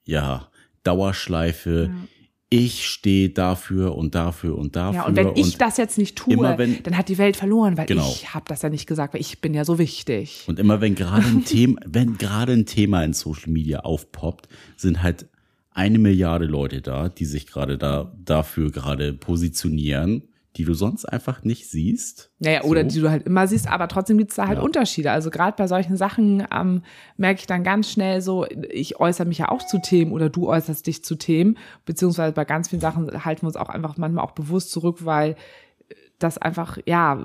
[0.05, 0.49] ja,
[0.83, 2.09] Dauerschleife ja
[2.55, 5.01] ich stehe dafür und dafür und dafür.
[5.01, 7.77] Ja, und wenn ich und das jetzt nicht tue, wenn, dann hat die Welt verloren,
[7.77, 8.09] weil genau.
[8.09, 10.45] ich habe das ja nicht gesagt, weil ich bin ja so wichtig.
[10.47, 15.03] Und immer wenn gerade ein Thema, wenn gerade ein Thema in Social Media aufpoppt, sind
[15.03, 15.27] halt
[15.73, 20.23] eine Milliarde Leute da, die sich gerade da dafür gerade positionieren,
[20.57, 22.31] die du sonst einfach nicht siehst.
[22.39, 22.89] Naja, oder so.
[22.89, 24.65] die du halt immer siehst, aber trotzdem gibt's da halt ja.
[24.65, 25.11] Unterschiede.
[25.11, 26.83] Also gerade bei solchen Sachen ähm,
[27.17, 30.49] merke ich dann ganz schnell so, ich äußere mich ja auch zu Themen oder du
[30.49, 34.25] äußerst dich zu Themen, beziehungsweise bei ganz vielen Sachen halten wir uns auch einfach manchmal
[34.25, 35.35] auch bewusst zurück, weil
[36.25, 37.19] das einfach, ja,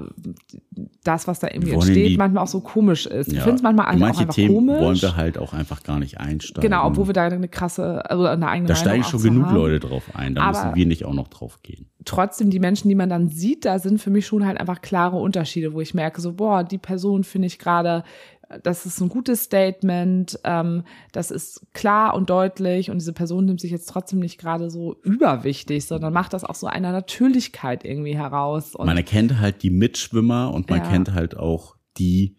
[1.03, 3.31] das, was da irgendwie entsteht, die, manchmal auch so komisch ist.
[3.31, 4.81] Ja, ich finde es manchmal einfach, manche auch einfach Themen komisch.
[4.81, 6.69] wollen wir halt auch einfach gar nicht einsteigen.
[6.69, 9.55] Genau, obwohl wir da eine krasse, also eine eigene Da steigen schon genug haben.
[9.55, 11.87] Leute drauf ein, da Aber müssen wir nicht auch noch drauf gehen.
[12.05, 15.17] Trotzdem, die Menschen, die man dann sieht, da sind für mich schon halt einfach klare
[15.17, 18.03] Unterschiede, wo ich merke, so, boah, die Person finde ich gerade
[18.63, 23.61] das ist ein gutes Statement, ähm, das ist klar und deutlich und diese Person nimmt
[23.61, 28.17] sich jetzt trotzdem nicht gerade so überwichtig, sondern macht das auch so einer Natürlichkeit irgendwie
[28.17, 28.75] heraus.
[28.75, 30.89] Und man erkennt halt die Mitschwimmer und man ja.
[30.89, 32.37] kennt halt auch die,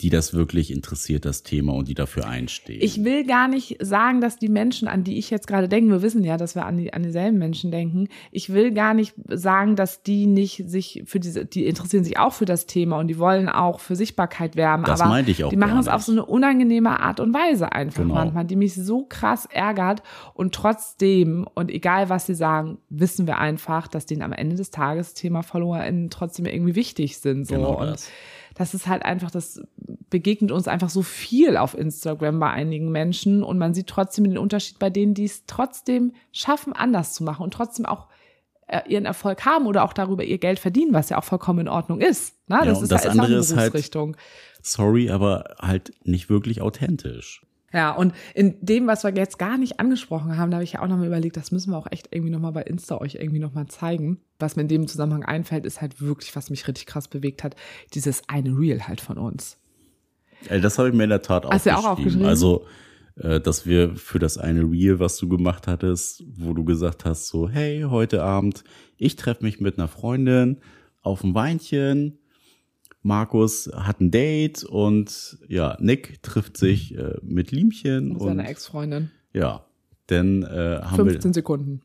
[0.00, 2.80] die das wirklich interessiert, das Thema und die dafür einstehen.
[2.82, 6.02] Ich will gar nicht sagen, dass die Menschen, an die ich jetzt gerade denke, wir
[6.02, 8.08] wissen ja, dass wir an, die, an dieselben Menschen denken.
[8.30, 12.32] Ich will gar nicht sagen, dass die nicht sich für diese, die interessieren sich auch
[12.32, 14.84] für das Thema und die wollen auch für Sichtbarkeit werben.
[14.84, 15.50] Das aber meinte ich auch.
[15.50, 18.14] Die machen es auf so eine unangenehme Art und Weise einfach genau.
[18.14, 20.02] manchmal, die mich so krass ärgert
[20.34, 24.70] und trotzdem und egal was sie sagen, wissen wir einfach, dass denen am Ende des
[24.70, 27.46] Tages Thema FollowerInnen trotzdem irgendwie wichtig sind.
[27.46, 27.54] So.
[27.54, 28.06] Genau das.
[28.06, 28.12] Und
[28.54, 29.62] das ist halt einfach, das
[30.10, 34.38] begegnet uns einfach so viel auf Instagram bei einigen Menschen und man sieht trotzdem den
[34.38, 38.08] Unterschied bei denen, die es trotzdem schaffen, anders zu machen und trotzdem auch
[38.66, 41.68] äh, ihren Erfolg haben oder auch darüber ihr Geld verdienen, was ja auch vollkommen in
[41.68, 42.34] Ordnung ist.
[42.48, 42.60] Ne?
[42.64, 43.74] Das ja, ist das halt, andere ist halt,
[44.62, 47.42] sorry, aber halt nicht wirklich authentisch.
[47.72, 50.82] Ja, und in dem, was wir jetzt gar nicht angesprochen haben, da habe ich ja
[50.82, 53.66] auch nochmal überlegt, das müssen wir auch echt irgendwie nochmal bei Insta euch irgendwie nochmal
[53.66, 54.18] zeigen.
[54.40, 57.54] Was mir in dem Zusammenhang einfällt, ist halt wirklich, was mich richtig krass bewegt hat,
[57.94, 59.56] dieses eine Reel halt von uns.
[60.48, 62.26] Das habe ich mir in der Tat auch, Hast auch aufgeschrieben.
[62.26, 62.66] Also,
[63.16, 67.28] äh, dass wir für das eine Reel, was du gemacht hattest, wo du gesagt hast,
[67.28, 68.64] so, hey, heute Abend,
[68.96, 70.58] ich treffe mich mit einer Freundin
[71.02, 72.18] auf ein Weinchen,
[73.02, 78.12] Markus hat ein Date und ja, Nick trifft sich äh, mit Liemchen.
[78.16, 79.10] Und seiner Ex-Freundin.
[79.32, 79.64] Ja,
[80.10, 81.80] denn äh, haben 15 wir, Sekunden.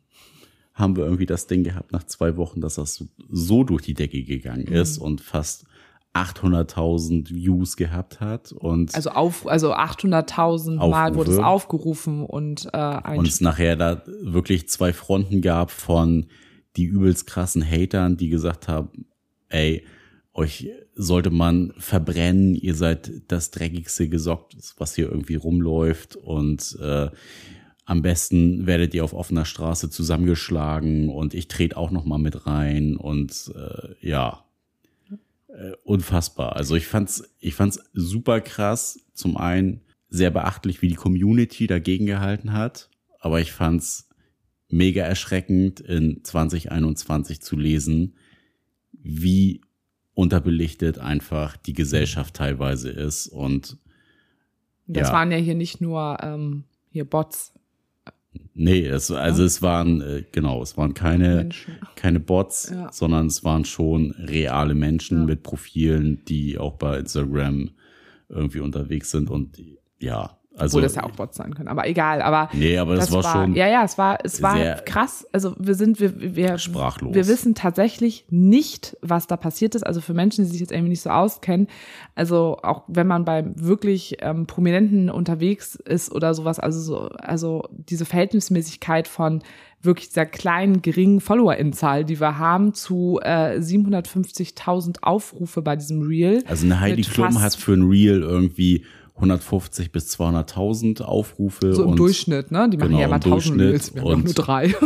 [0.74, 3.94] Haben wir irgendwie das Ding gehabt nach zwei Wochen, dass das so, so durch die
[3.94, 4.76] Decke gegangen mhm.
[4.76, 5.66] ist und fast
[6.14, 13.18] 800.000 Views gehabt hat und also auf also 800.000 Mal wurde es aufgerufen und äh,
[13.18, 16.28] und es nachher da wirklich zwei Fronten gab von
[16.78, 19.08] die übelst krassen Hatern, die gesagt haben,
[19.50, 19.86] ey,
[20.34, 26.16] euch sollte man verbrennen, ihr seid das dreckigste gesockt, was hier irgendwie rumläuft.
[26.16, 27.10] Und äh,
[27.86, 31.10] am besten werdet ihr auf offener Straße zusammengeschlagen.
[31.10, 32.96] Und ich trete auch noch mal mit rein.
[32.96, 34.46] Und äh, ja.
[35.48, 36.56] Äh, unfassbar.
[36.56, 39.00] Also ich fand's ich fand's super krass.
[39.14, 42.90] Zum einen sehr beachtlich, wie die Community dagegen gehalten hat,
[43.20, 44.10] aber ich fand's
[44.70, 48.16] mega erschreckend in 2021 zu lesen,
[48.92, 49.62] wie
[50.16, 53.78] unterbelichtet einfach die Gesellschaft teilweise ist und
[54.88, 55.14] das ja.
[55.14, 57.54] waren ja hier nicht nur ähm, hier Bots.
[58.54, 59.48] Nee, es, also ja.
[59.48, 61.50] es waren, äh, genau, es waren keine,
[61.96, 62.92] keine Bots, ja.
[62.92, 67.72] sondern es waren schon reale Menschen mit Profilen, die auch bei Instagram
[68.30, 69.62] irgendwie unterwegs sind und
[70.00, 72.22] ja, also, Obwohl das ja auch Bots sein können, aber egal.
[72.22, 73.56] Aber nee, aber das, das war, war, schon.
[73.56, 75.28] Ja, ja, es war, es war krass.
[75.34, 77.14] Also wir sind, wir, wir, sprachlos.
[77.14, 79.86] Wir wissen tatsächlich nicht, was da passiert ist.
[79.86, 81.68] Also für Menschen, die sich jetzt irgendwie nicht so auskennen.
[82.16, 87.68] Also auch wenn man bei wirklich ähm, Prominenten unterwegs ist oder sowas, also so, also
[87.72, 89.44] diese Verhältnismäßigkeit von
[89.86, 96.44] wirklich dieser kleinen, geringen Follower-Inzahl, die wir haben, zu äh, 750.000 Aufrufe bei diesem Reel.
[96.48, 98.86] Also eine Heidi Klum hat für ein Reel irgendwie
[99.16, 101.74] 150 bis 200.000 Aufrufe.
[101.74, 102.70] So im und, Durchschnitt, ne?
[102.70, 104.74] Die machen genau, ja immer 1000 Reels, wir haben nur drei.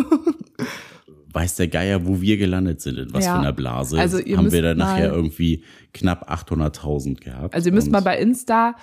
[1.31, 3.33] weiß der Geier, wo wir gelandet sind, in was ja.
[3.33, 3.99] für einer Blase.
[3.99, 5.63] Also ihr haben wir dann nachher irgendwie
[5.93, 7.53] knapp 800.000 gehabt.
[7.53, 8.75] Also ihr müsst mal bei Insta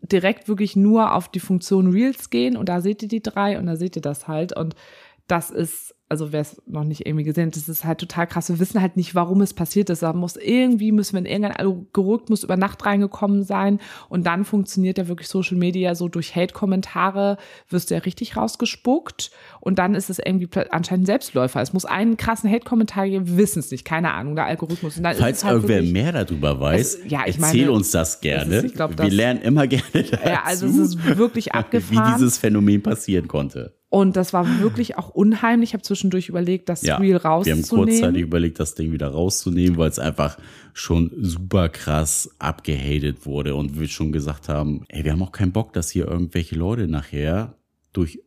[0.00, 3.66] direkt wirklich nur auf die Funktion Reels gehen und da seht ihr die drei und
[3.66, 4.74] da seht ihr das halt und
[5.28, 8.50] das ist also wer es noch nicht irgendwie gesehen hat, das ist halt total krass.
[8.50, 10.02] Wir wissen halt nicht, warum es passiert ist.
[10.02, 14.98] Da muss irgendwie, müssen wir in irgendein Algorithmus über Nacht reingekommen sein und dann funktioniert
[14.98, 17.38] ja wirklich Social Media so durch Hate-Kommentare,
[17.70, 21.62] wirst du ja richtig rausgespuckt und dann ist es irgendwie anscheinend ein Selbstläufer.
[21.62, 25.00] Es muss einen krassen Hate-Kommentar geben, wir wissen es nicht, keine Ahnung, der Algorithmus.
[25.02, 28.56] Falls halt irgendwer mehr darüber weiß, es, ja, ich erzähl meine, uns das gerne.
[28.56, 32.12] Ist, glaub, wir lernen immer gerne dazu, ja, also es ist wirklich abgefahren.
[32.12, 33.72] wie dieses Phänomen passieren konnte.
[33.92, 35.68] Und das war wirklich auch unheimlich.
[35.70, 37.62] Ich habe zwischendurch überlegt, das ja, Reel rauszunehmen.
[37.62, 40.38] Wir haben kurzzeitig überlegt, das Ding wieder rauszunehmen, weil es einfach
[40.72, 45.52] schon super krass abgehatet wurde und wir schon gesagt haben, ey, wir haben auch keinen
[45.52, 47.52] Bock, dass hier irgendwelche Leute nachher
[47.92, 48.18] durch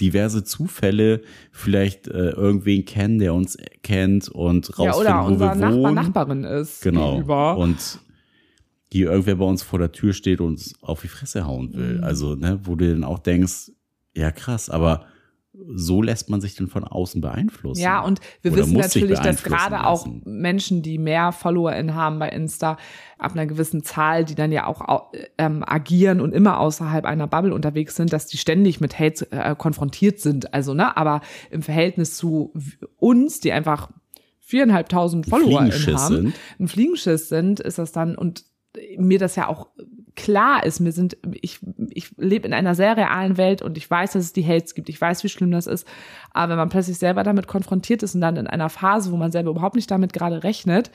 [0.00, 5.50] diverse Zufälle vielleicht äh, irgendwen kennen, der uns kennt und Ja, rausfinden, oder wo unser
[5.50, 5.94] wir Nachbar, wohnen.
[5.94, 6.82] Nachbarin ist.
[6.82, 7.10] Genau.
[7.12, 7.56] Gegenüber.
[7.58, 8.00] Und
[8.90, 11.98] hier irgendwer bei uns vor der Tür steht und uns auf die Fresse hauen will.
[11.98, 12.02] Mhm.
[12.02, 13.70] Also, ne, wo du dann auch denkst,
[14.14, 15.06] ja krass, aber
[15.74, 17.80] so lässt man sich dann von außen beeinflussen.
[17.80, 20.06] Ja, und wir Oder wissen natürlich, dass gerade auch.
[20.24, 22.76] Menschen, die mehr FollowerInnen haben bei Insta,
[23.18, 27.26] ab einer gewissen Zahl, die dann ja auch au- ähm, agieren und immer außerhalb einer
[27.26, 30.52] Bubble unterwegs sind, dass die ständig mit Hate äh, konfrontiert sind.
[30.54, 32.52] Also, ne, aber im Verhältnis zu
[32.96, 33.90] uns, die einfach
[34.40, 36.34] viereinhalbtausend FollowerInnen haben, sind.
[36.58, 38.44] ein Fliegenschiss sind, ist das dann und
[38.96, 39.68] mir das ja auch
[40.14, 41.60] klar ist, mir sind, ich,
[41.90, 44.88] ich lebe in einer sehr realen Welt und ich weiß, dass es die Hates gibt,
[44.88, 45.86] ich weiß, wie schlimm das ist,
[46.32, 49.32] aber wenn man plötzlich selber damit konfrontiert ist und dann in einer Phase, wo man
[49.32, 50.90] selber überhaupt nicht damit gerade rechnet,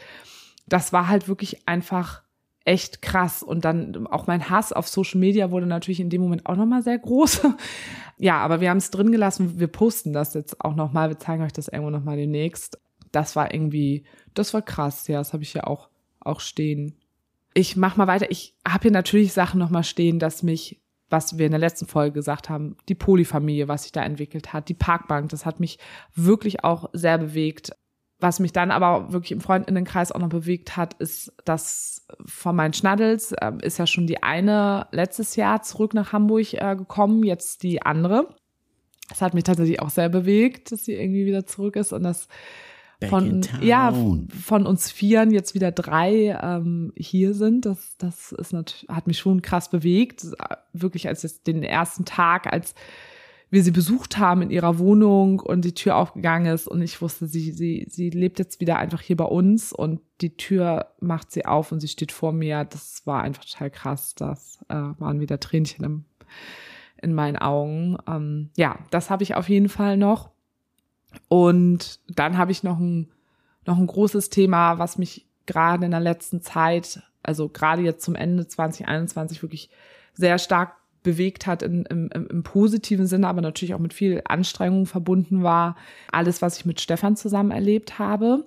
[0.68, 2.24] das war halt wirklich einfach
[2.66, 3.42] echt krass.
[3.42, 6.84] Und dann auch mein Hass auf Social Media wurde natürlich in dem Moment auch nochmal
[6.84, 7.48] sehr groß.
[8.18, 11.44] ja, aber wir haben es drin gelassen, wir posten das jetzt auch nochmal, wir zeigen
[11.44, 12.78] euch das irgendwo nochmal demnächst.
[13.14, 14.04] Das war irgendwie,
[14.34, 15.90] das war krass, ja, das habe ich ja auch,
[16.20, 16.96] auch stehen
[17.58, 18.30] ich mach mal weiter.
[18.30, 20.80] Ich habe hier natürlich Sachen nochmal stehen, dass mich,
[21.10, 24.70] was wir in der letzten Folge gesagt haben, die Polyfamilie, was sich da entwickelt hat,
[24.70, 25.80] die Parkbank, das hat mich
[26.14, 27.72] wirklich auch sehr bewegt.
[28.20, 32.74] Was mich dann aber wirklich im Freundinnenkreis auch noch bewegt hat, ist, dass von meinen
[32.74, 37.64] Schnaddels äh, ist ja schon die eine letztes Jahr zurück nach Hamburg äh, gekommen, jetzt
[37.64, 38.36] die andere.
[39.10, 42.28] Das hat mich tatsächlich auch sehr bewegt, dass sie irgendwie wieder zurück ist und das
[43.00, 43.94] Back von ja
[44.44, 47.66] von uns vieren jetzt wieder drei ähm, hier sind.
[47.66, 48.54] Das das ist
[48.88, 50.26] hat mich schon krass bewegt.
[50.74, 52.74] Wirklich als es den ersten Tag, als
[53.50, 57.28] wir sie besucht haben in ihrer Wohnung und die Tür aufgegangen ist und ich wusste,
[57.28, 61.46] sie sie sie lebt jetzt wieder einfach hier bei uns und die Tür macht sie
[61.46, 62.66] auf und sie steht vor mir.
[62.66, 64.16] Das war einfach total krass.
[64.16, 66.06] Das äh, waren wieder Tränchen im,
[67.02, 67.98] in meinen Augen.
[68.08, 70.32] Ähm, ja, das habe ich auf jeden Fall noch.
[71.30, 73.10] Und dann habe ich noch ein,
[73.66, 78.16] noch ein großes Thema, was mich gerade in der letzten Zeit, also gerade jetzt zum
[78.16, 79.70] Ende 2021 wirklich
[80.14, 84.86] sehr stark bewegt hat in, im, im, positiven Sinne, aber natürlich auch mit viel Anstrengung
[84.86, 85.78] verbunden war.
[86.12, 88.44] Alles, was ich mit Stefan zusammen erlebt habe.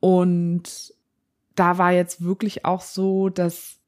[0.00, 0.92] Und
[1.54, 3.78] da war jetzt wirklich auch so, dass,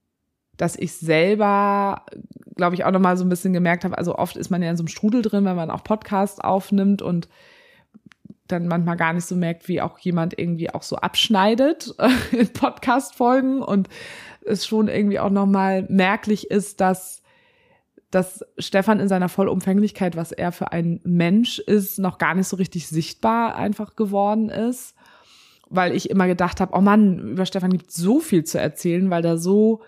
[0.56, 2.06] dass ich selber,
[2.56, 4.76] glaube ich, auch nochmal so ein bisschen gemerkt habe, also oft ist man ja in
[4.76, 7.28] so einem Strudel drin, wenn man auch Podcasts aufnimmt und
[8.49, 11.94] dann manchmal gar nicht so merkt, wie auch jemand irgendwie auch so abschneidet
[12.32, 13.88] in Podcast-Folgen und
[14.44, 17.22] es schon irgendwie auch nochmal merklich ist, dass,
[18.11, 22.57] dass Stefan in seiner Vollumfänglichkeit, was er für ein Mensch ist, noch gar nicht so
[22.57, 24.94] richtig sichtbar einfach geworden ist.
[25.70, 29.20] Weil ich immer gedacht habe, oh Mann, über Stefan gibt so viel zu erzählen, weil
[29.20, 29.82] der so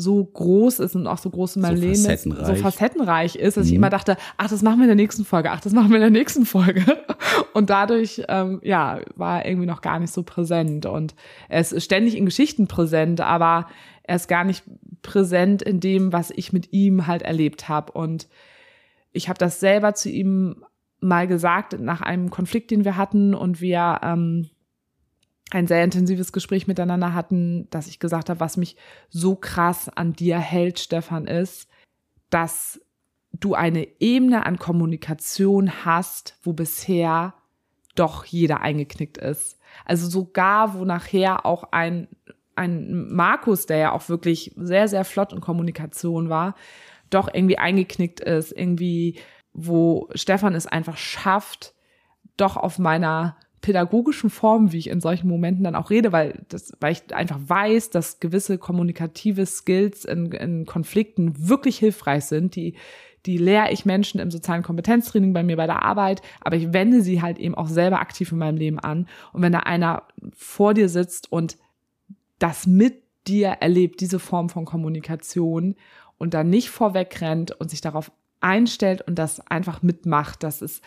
[0.00, 3.34] so groß ist und auch so groß in meinem So Leben ist, so facettenreich.
[3.34, 3.78] ist, dass ich Mhm.
[3.78, 6.02] immer dachte, ach, das machen wir in der nächsten Folge, ach, das machen wir in
[6.02, 6.84] der nächsten Folge.
[7.52, 10.86] Und dadurch, ähm, ja, war er irgendwie noch gar nicht so präsent.
[10.86, 11.14] Und
[11.48, 13.66] er ist ständig in Geschichten präsent, aber
[14.04, 14.62] er ist gar nicht
[15.02, 17.92] präsent in dem, was ich mit ihm halt erlebt habe.
[17.92, 18.28] Und
[19.12, 20.64] ich habe das selber zu ihm
[21.00, 24.48] mal gesagt nach einem Konflikt, den wir hatten und wir ähm,
[25.50, 28.76] ein sehr intensives Gespräch miteinander hatten, dass ich gesagt habe, was mich
[29.08, 31.68] so krass an dir hält, Stefan, ist,
[32.30, 32.80] dass
[33.32, 37.34] du eine Ebene an Kommunikation hast, wo bisher
[37.94, 39.58] doch jeder eingeknickt ist.
[39.84, 42.08] Also sogar, wo nachher auch ein,
[42.54, 46.54] ein Markus, der ja auch wirklich sehr, sehr flott in Kommunikation war,
[47.10, 49.18] doch irgendwie eingeknickt ist, irgendwie,
[49.52, 51.74] wo Stefan es einfach schafft,
[52.36, 56.72] doch auf meiner pädagogischen Form, wie ich in solchen Momenten dann auch rede, weil das,
[56.80, 62.74] weil ich einfach weiß, dass gewisse kommunikative Skills in, in Konflikten wirklich hilfreich sind, die
[63.26, 67.02] die lehre ich Menschen im sozialen Kompetenztraining bei mir bei der Arbeit, aber ich wende
[67.02, 69.08] sie halt eben auch selber aktiv in meinem Leben an.
[69.32, 70.04] Und wenn da einer
[70.34, 71.58] vor dir sitzt und
[72.38, 75.74] das mit dir erlebt, diese Form von Kommunikation
[76.16, 80.82] und dann nicht vorwegrennt und sich darauf einstellt und das einfach mitmacht, das ist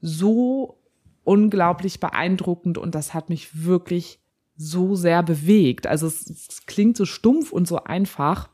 [0.00, 0.78] so
[1.24, 4.18] unglaublich beeindruckend und das hat mich wirklich
[4.56, 5.86] so sehr bewegt.
[5.86, 8.48] Also es, es klingt so stumpf und so einfach.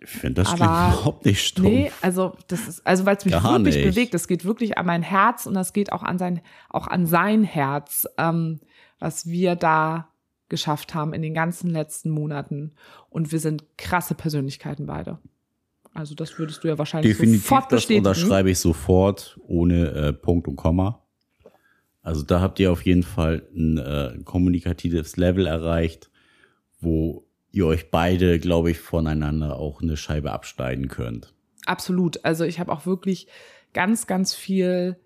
[0.00, 1.68] Ich finde, das Aber- klingt überhaupt nicht stumpf.
[1.68, 3.84] Nee, also das ist, also weil es mich Gar wirklich nicht.
[3.84, 7.06] bewegt, das geht wirklich an mein Herz und das geht auch an sein, auch an
[7.06, 8.60] sein Herz, ähm,
[8.98, 10.08] was wir da
[10.48, 12.72] geschafft haben in den ganzen letzten Monaten.
[13.10, 15.18] Und wir sind krasse Persönlichkeiten beide.
[15.94, 18.06] Also das würdest du ja wahrscheinlich Definitiv, sofort das bestätigen.
[18.06, 21.02] unterschreibe ich sofort, ohne äh, Punkt und Komma.
[22.02, 26.10] Also da habt ihr auf jeden Fall ein äh, kommunikatives Level erreicht,
[26.80, 31.32] wo ihr euch beide, glaube ich, voneinander auch eine Scheibe abschneiden könnt.
[31.66, 32.24] Absolut.
[32.24, 33.28] Also ich habe auch wirklich
[33.72, 34.96] ganz, ganz viel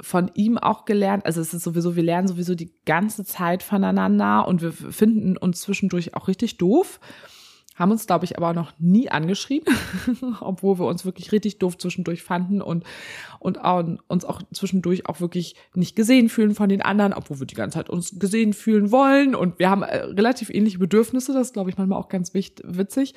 [0.00, 1.26] von ihm auch gelernt.
[1.26, 5.60] Also es ist sowieso, wir lernen sowieso die ganze Zeit voneinander und wir finden uns
[5.60, 6.98] zwischendurch auch richtig doof.
[7.80, 9.74] Haben uns, glaube ich, aber noch nie angeschrieben,
[10.42, 12.84] obwohl wir uns wirklich richtig doof zwischendurch fanden und,
[13.38, 17.46] und auch, uns auch zwischendurch auch wirklich nicht gesehen fühlen von den anderen, obwohl wir
[17.46, 19.34] die ganze Zeit uns gesehen fühlen wollen.
[19.34, 23.14] Und wir haben äh, relativ ähnliche Bedürfnisse, das ist, glaube ich, manchmal auch ganz witzig.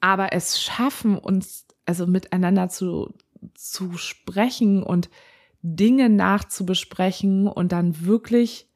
[0.00, 3.14] Aber es schaffen, uns also miteinander zu,
[3.52, 5.10] zu sprechen und
[5.60, 8.70] Dinge nachzubesprechen und dann wirklich,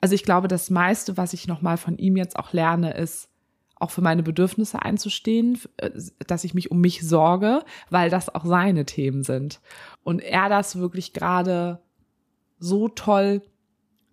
[0.00, 3.28] also ich glaube, das meiste, was ich nochmal von ihm jetzt auch lerne, ist,
[3.82, 5.90] auch für meine Bedürfnisse einzustehen, äh,
[6.26, 9.60] dass ich mich um mich sorge, weil das auch seine Themen sind.
[10.02, 11.80] Und er das wirklich gerade
[12.58, 13.42] so toll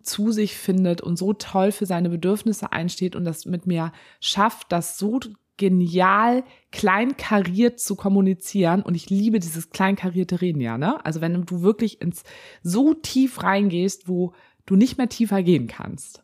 [0.02, 4.72] zu sich findet und so toll für seine Bedürfnisse einsteht und das mit mir schafft,
[4.72, 5.20] das so
[5.58, 11.04] genial kleinkariert zu kommunizieren und ich liebe dieses kleinkarierte Reden ja, ne?
[11.06, 12.24] Also wenn du wirklich ins
[12.64, 14.34] so tief reingehst, wo
[14.66, 16.24] du nicht mehr tiefer gehen kannst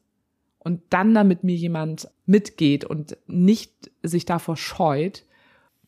[0.66, 5.24] und dann damit mir jemand mitgeht und nicht sich davor scheut,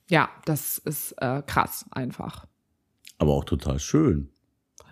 [0.10, 2.46] ja, das ist äh, krass einfach.
[3.18, 4.30] Aber auch total schön,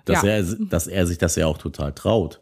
[0.06, 0.30] dass ja.
[0.32, 2.42] er, dass er sich das ja auch total traut,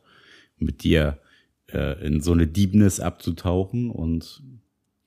[0.58, 1.20] mit dir
[1.68, 4.42] äh, in so eine Diebnis abzutauchen und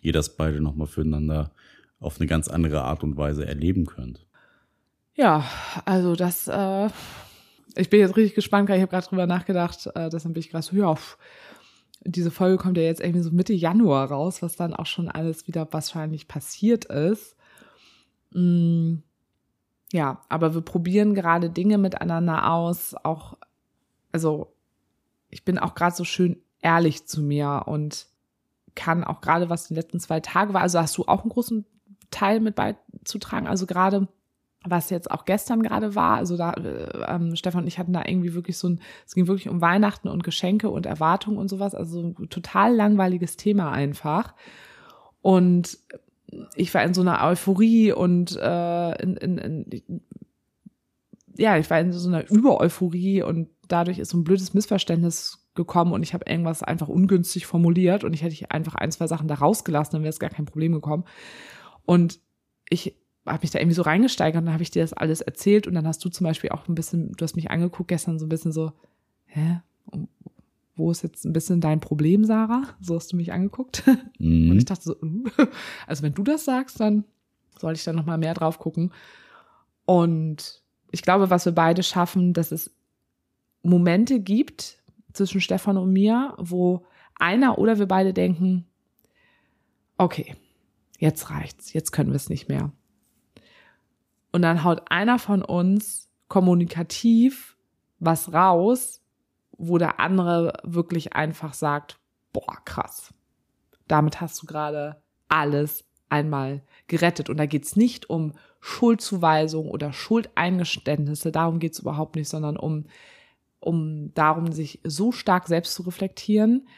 [0.02, 1.52] ihr das beide nochmal füreinander
[1.98, 4.26] auf eine ganz andere Art und Weise erleben könnt.
[5.14, 5.42] Ja,
[5.86, 6.90] also das, äh,
[7.76, 10.66] ich bin jetzt richtig gespannt, ich habe gerade drüber nachgedacht, äh, deshalb bin ich gerade
[10.66, 11.16] so, ja, pff,
[12.04, 15.46] diese Folge kommt ja jetzt irgendwie so Mitte Januar raus, was dann auch schon alles
[15.46, 17.36] wieder wahrscheinlich passiert ist.
[18.32, 18.96] Mm,
[19.92, 23.36] ja, aber wir probieren gerade Dinge miteinander aus, auch,
[24.12, 24.52] also
[25.30, 28.06] ich bin auch gerade so schön ehrlich zu mir und
[28.74, 31.64] kann auch gerade, was die letzten zwei Tage war, also hast du auch einen großen
[32.10, 34.08] Teil mit beizutragen, also gerade
[34.68, 38.02] was jetzt auch gestern gerade war, also da äh, ähm, Stefan und ich hatten da
[38.06, 41.74] irgendwie wirklich so ein, es ging wirklich um Weihnachten und Geschenke und Erwartungen und sowas,
[41.74, 44.34] also ein total langweiliges Thema einfach.
[45.22, 45.78] Und
[46.54, 50.00] ich war in so einer Euphorie und äh, in, in, in,
[51.36, 55.92] ja, ich war in so einer Übereuphorie und dadurch ist so ein blödes Missverständnis gekommen
[55.92, 59.34] und ich habe irgendwas einfach ungünstig formuliert und ich hätte einfach ein, zwei Sachen da
[59.34, 61.04] rausgelassen, dann wäre es gar kein Problem gekommen.
[61.84, 62.20] Und
[62.68, 62.96] ich
[63.26, 65.74] habe mich da irgendwie so reingesteigert und dann habe ich dir das alles erzählt und
[65.74, 68.28] dann hast du zum Beispiel auch ein bisschen, du hast mich angeguckt gestern so ein
[68.28, 68.72] bisschen so,
[69.26, 69.60] hä?
[70.76, 72.62] Wo ist jetzt ein bisschen dein Problem, Sarah?
[72.80, 73.82] So hast du mich angeguckt.
[74.18, 74.50] Mhm.
[74.50, 75.24] Und ich dachte so, uh.
[75.86, 77.04] also wenn du das sagst, dann
[77.58, 78.92] soll ich da nochmal mehr drauf gucken.
[79.84, 82.74] Und ich glaube, was wir beide schaffen, dass es
[83.62, 84.78] Momente gibt,
[85.12, 88.66] zwischen Stefan und mir, wo einer oder wir beide denken,
[89.98, 90.36] okay,
[90.98, 92.70] jetzt reicht's, jetzt können wir es nicht mehr.
[94.32, 97.56] Und dann haut einer von uns kommunikativ
[97.98, 99.02] was raus,
[99.52, 101.98] wo der andere wirklich einfach sagt,
[102.32, 103.14] boah, krass.
[103.88, 107.30] Damit hast du gerade alles einmal gerettet.
[107.30, 112.86] Und da geht's nicht um Schuldzuweisung oder Schuldeingeständnisse, darum geht's überhaupt nicht, sondern um
[113.66, 116.68] um darum, sich so stark selbst zu reflektieren,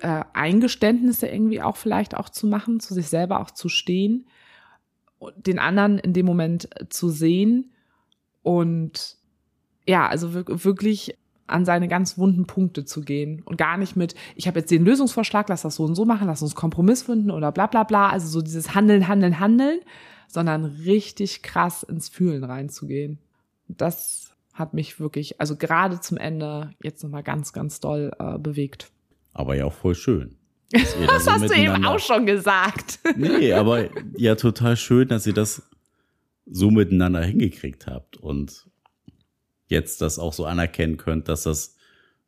[0.00, 4.26] äh, Eingeständnisse irgendwie auch vielleicht auch zu machen, zu sich selber auch zu stehen,
[5.36, 7.72] den anderen in dem Moment zu sehen
[8.42, 9.16] und
[9.86, 14.46] ja, also wirklich an seine ganz wunden Punkte zu gehen und gar nicht mit, ich
[14.46, 17.52] habe jetzt den Lösungsvorschlag, lass das so und so machen, lass uns Kompromiss finden oder
[17.52, 19.80] bla bla bla, also so dieses Handeln, Handeln, Handeln,
[20.28, 23.18] sondern richtig krass ins Fühlen reinzugehen.
[23.66, 28.90] Das hat mich wirklich, also gerade zum Ende jetzt nochmal ganz, ganz doll äh, bewegt.
[29.32, 30.36] Aber ja auch voll schön.
[31.06, 33.00] das so hast du eben auch schon gesagt.
[33.16, 35.62] nee, aber ja, total schön, dass ihr das
[36.46, 38.66] so miteinander hingekriegt habt und
[39.66, 41.76] jetzt das auch so anerkennen könnt, dass das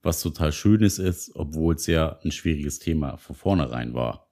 [0.03, 4.26] was total Schönes ist, obwohl es ja ein schwieriges Thema von vornherein war.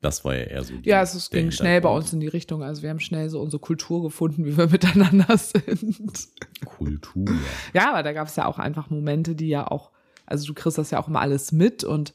[0.00, 0.76] Das war ja eher so.
[0.76, 2.62] Die, ja, es ging schnell bei uns in die Richtung.
[2.62, 6.28] Also wir haben schnell so unsere Kultur gefunden, wie wir miteinander sind.
[6.64, 7.28] Kultur.
[7.72, 9.90] Ja, aber da gab es ja auch einfach Momente, die ja auch,
[10.26, 12.12] also du kriegst das ja auch immer alles mit und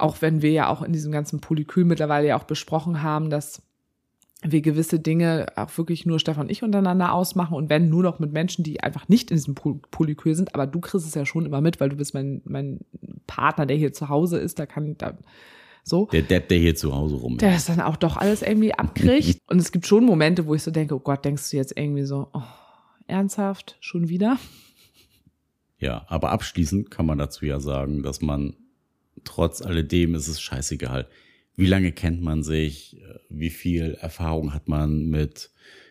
[0.00, 3.62] auch wenn wir ja auch in diesem ganzen Polykül mittlerweile ja auch besprochen haben, dass
[4.42, 8.18] wir gewisse Dinge auch wirklich nur Stefan und ich untereinander ausmachen und wenn nur noch
[8.18, 11.44] mit Menschen, die einfach nicht in diesem Polykül sind, aber du kriegst es ja schon
[11.44, 12.80] immer mit, weil du bist mein, mein
[13.26, 15.18] Partner, der hier zu Hause ist, da kann, da
[15.82, 16.06] so.
[16.06, 17.42] Der Depp, der hier zu Hause rum ist.
[17.42, 19.40] Der das dann auch doch alles irgendwie abkriegt.
[19.48, 22.04] und es gibt schon Momente, wo ich so denke, oh Gott, denkst du jetzt irgendwie
[22.04, 22.42] so, oh,
[23.06, 24.38] ernsthaft, schon wieder?
[25.78, 28.54] Ja, aber abschließend kann man dazu ja sagen, dass man
[29.24, 31.08] trotz alledem ist es scheißegal,
[31.56, 35.50] wie lange kennt man sich, wie viel Erfahrung hat man mit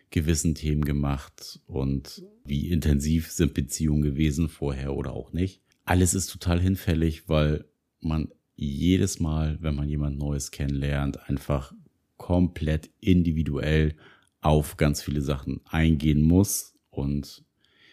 [0.09, 1.59] gewissen Themen gemacht?
[1.67, 5.61] Und wie intensiv sind Beziehungen gewesen vorher oder auch nicht.
[5.85, 7.65] Alles ist total hinfällig, weil
[8.01, 11.73] man jedes Mal, wenn man jemand Neues kennenlernt, einfach
[12.17, 13.95] komplett individuell
[14.41, 17.43] auf ganz viele Sachen eingehen muss und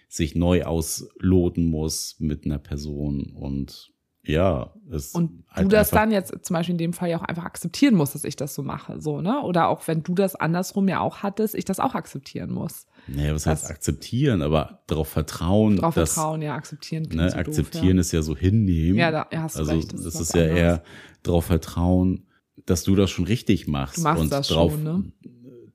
[0.09, 3.93] sich neu ausloten muss mit einer Person und
[4.27, 7.22] ja, es und halt du das dann jetzt zum Beispiel in dem Fall ja auch
[7.22, 9.41] einfach akzeptieren musst, dass ich das so mache, so ne?
[9.43, 12.87] Oder auch wenn du das andersrum ja auch hattest, ich das auch akzeptieren muss.
[13.07, 15.77] Naja, was das, heißt akzeptieren, aber darauf vertrauen.
[15.77, 17.09] Darauf dass, vertrauen, ja, akzeptieren.
[17.12, 18.01] Ne, so akzeptieren doof, ja.
[18.01, 18.99] ist ja so hinnehmen.
[18.99, 19.93] Ja, da ja, hast du also recht.
[19.93, 20.59] Das, das ist, ja anders.
[20.59, 20.83] eher
[21.22, 22.27] darauf vertrauen,
[22.64, 23.99] dass du das schon richtig machst.
[23.99, 25.12] Du machst und das drauf, schon, ne?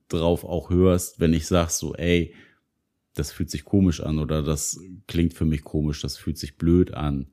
[0.09, 2.33] drauf auch hörst, wenn ich sag so, ey,
[3.13, 6.93] das fühlt sich komisch an oder das klingt für mich komisch, das fühlt sich blöd
[6.93, 7.27] an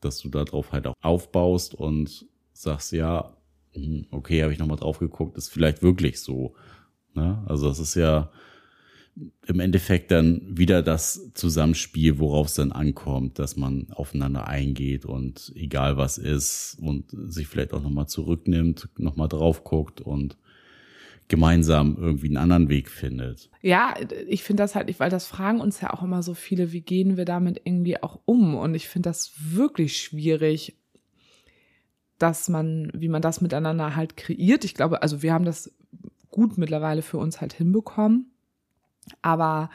[0.00, 3.36] dass du darauf halt auch aufbaust und sagst, ja,
[3.72, 6.54] hm, okay, habe ich nochmal drauf geguckt, ist vielleicht wirklich so.
[7.14, 7.42] Ne?
[7.46, 8.30] Also das ist ja
[9.46, 15.52] im Endeffekt dann wieder das Zusammenspiel, worauf es dann ankommt, dass man aufeinander eingeht und
[15.54, 20.38] egal was ist und sich vielleicht auch nochmal zurücknimmt, nochmal drauf guckt und
[21.32, 23.48] gemeinsam irgendwie einen anderen Weg findet.
[23.62, 23.94] Ja,
[24.28, 27.16] ich finde das halt, weil das fragen uns ja auch immer so viele, wie gehen
[27.16, 28.54] wir damit irgendwie auch um?
[28.54, 30.76] Und ich finde das wirklich schwierig,
[32.18, 34.66] dass man, wie man das miteinander halt kreiert.
[34.66, 35.74] Ich glaube, also wir haben das
[36.30, 38.30] gut mittlerweile für uns halt hinbekommen.
[39.22, 39.70] Aber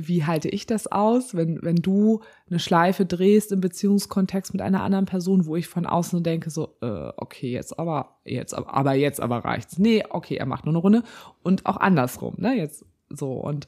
[0.00, 4.82] wie halte ich das aus, wenn, wenn du eine Schleife drehst im Beziehungskontext mit einer
[4.82, 8.94] anderen Person, wo ich von außen denke, so, äh, okay, jetzt aber, jetzt aber, aber
[8.94, 9.78] jetzt aber reicht's.
[9.78, 11.02] Nee, okay, er macht nur eine Runde.
[11.42, 12.54] Und auch andersrum, ne?
[12.54, 13.32] Jetzt so.
[13.32, 13.66] Und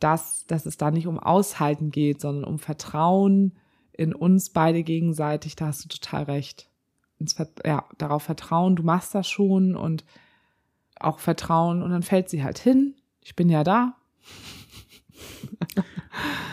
[0.00, 3.52] das, dass es da nicht um Aushalten geht, sondern um Vertrauen
[3.92, 6.68] in uns beide gegenseitig, da hast du total recht.
[7.64, 10.04] Ja, darauf vertrauen, du machst das schon und
[10.98, 12.94] auch Vertrauen und dann fällt sie halt hin.
[13.20, 13.94] Ich bin ja da.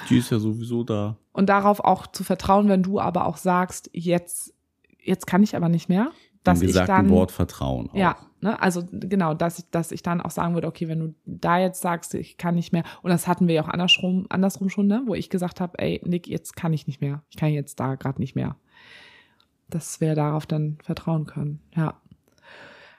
[0.09, 1.17] Die ist ja sowieso da.
[1.33, 4.53] Und darauf auch zu vertrauen, wenn du aber auch sagst, jetzt,
[4.99, 6.11] jetzt kann ich aber nicht mehr.
[6.43, 7.89] Dass Im gesagten ich dann, Wort Vertrauen.
[7.89, 7.95] Auch.
[7.95, 11.15] Ja, ne, also genau, dass ich, dass ich dann auch sagen würde, okay, wenn du
[11.25, 14.69] da jetzt sagst, ich kann nicht mehr, und das hatten wir ja auch andersrum, andersrum
[14.69, 17.21] schon, ne, wo ich gesagt habe, ey, Nick, jetzt kann ich nicht mehr.
[17.29, 18.55] Ich kann jetzt da gerade nicht mehr.
[19.69, 21.99] Dass wir darauf dann vertrauen können, ja.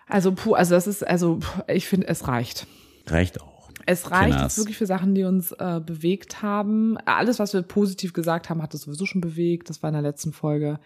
[0.07, 1.39] Also, puh, also das ist, also
[1.69, 2.67] ich finde, es reicht.
[3.07, 3.58] Reicht auch.
[3.91, 6.99] Es reicht jetzt wirklich für Sachen, die uns äh, bewegt haben.
[7.07, 9.71] Alles, was wir positiv gesagt haben, hat es sowieso schon bewegt.
[9.71, 10.79] Das war in der letzten Folge.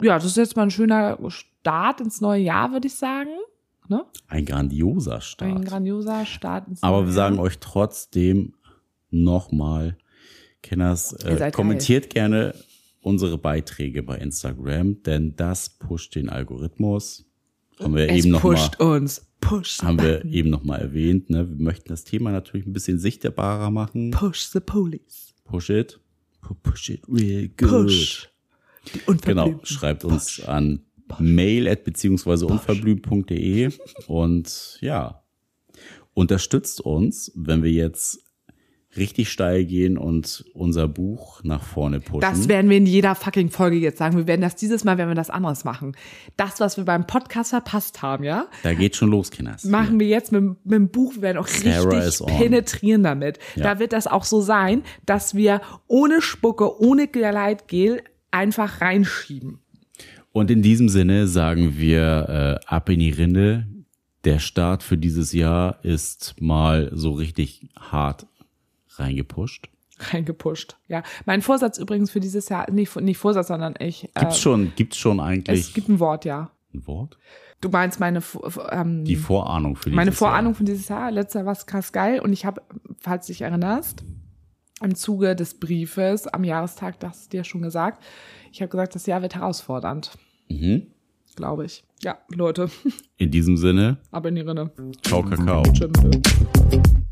[0.00, 3.28] Ja, das ist jetzt mal ein schöner Start ins neue Jahr, würde ich sagen.
[3.88, 4.06] Ne?
[4.28, 5.50] Ein grandioser Start.
[5.50, 8.54] Ein grandioser Start ins neue Aber wir sagen euch trotzdem
[9.10, 9.98] nochmal,
[10.62, 12.12] Kenners, äh, kommentiert geil.
[12.14, 12.54] gerne
[13.02, 17.26] unsere Beiträge bei Instagram, denn das pusht den Algorithmus.
[17.80, 18.96] Haben wir es eben noch pusht mal.
[18.98, 21.30] uns Push haben wir eben noch mal erwähnt.
[21.30, 21.48] Ne?
[21.48, 24.10] Wir möchten das Thema natürlich ein bisschen sichtbarer machen.
[24.10, 25.34] Push the police.
[25.44, 25.98] Push it.
[26.62, 27.86] Push it real good.
[27.86, 28.28] Push.
[29.22, 30.48] Genau, schreibt uns Push.
[30.48, 30.80] an
[31.18, 33.70] mail at beziehungsweise unverblümt.de
[34.06, 35.22] und ja,
[36.14, 38.20] unterstützt uns, wenn wir jetzt
[38.96, 42.20] richtig steil gehen und unser Buch nach vorne pushen.
[42.20, 44.16] Das werden wir in jeder fucking Folge jetzt sagen.
[44.16, 45.96] Wir werden das dieses Mal, werden wir das anderes machen.
[46.36, 48.48] Das, was wir beim Podcast verpasst haben, ja?
[48.62, 49.64] Da geht schon los, Kinders.
[49.64, 51.14] Machen wir jetzt mit, mit dem Buch.
[51.14, 53.38] Wir werden auch Sarah richtig penetrieren damit.
[53.54, 53.62] Ja.
[53.62, 59.60] Da wird das auch so sein, dass wir ohne Spucke, ohne Gleitgel einfach reinschieben.
[60.32, 63.66] Und in diesem Sinne sagen wir äh, ab in die Rinde.
[64.24, 68.26] Der Start für dieses Jahr ist mal so richtig hart
[68.96, 69.68] reingepusht.
[69.98, 71.02] Reingepusht, ja.
[71.26, 74.08] Mein Vorsatz übrigens für dieses Jahr, nicht, nicht Vorsatz, sondern ich.
[74.14, 75.60] Gibt's äh, schon, gibt's schon eigentlich.
[75.60, 76.50] Es gibt ein Wort, ja.
[76.72, 77.18] Ein Wort?
[77.60, 78.22] Du meinst meine
[78.70, 80.56] ähm, die Vorahnung für dieses Meine Vorahnung Jahr.
[80.56, 81.10] von dieses Jahr.
[81.10, 82.62] Letzter war es krass geil und ich habe,
[82.98, 84.02] falls du dich erinnerst,
[84.82, 88.02] im Zuge des Briefes am Jahrestag, das dir schon gesagt,
[88.50, 90.12] ich habe gesagt, das Jahr wird herausfordernd.
[90.48, 90.86] Mhm.
[91.36, 91.84] Glaube ich.
[92.02, 92.70] Ja, Leute.
[93.18, 93.98] In diesem Sinne.
[94.10, 94.70] Ab in die Rinne.
[95.02, 95.62] Ciao, Kakao.
[95.64, 95.90] Tschüss.・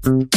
[0.05, 0.29] うん。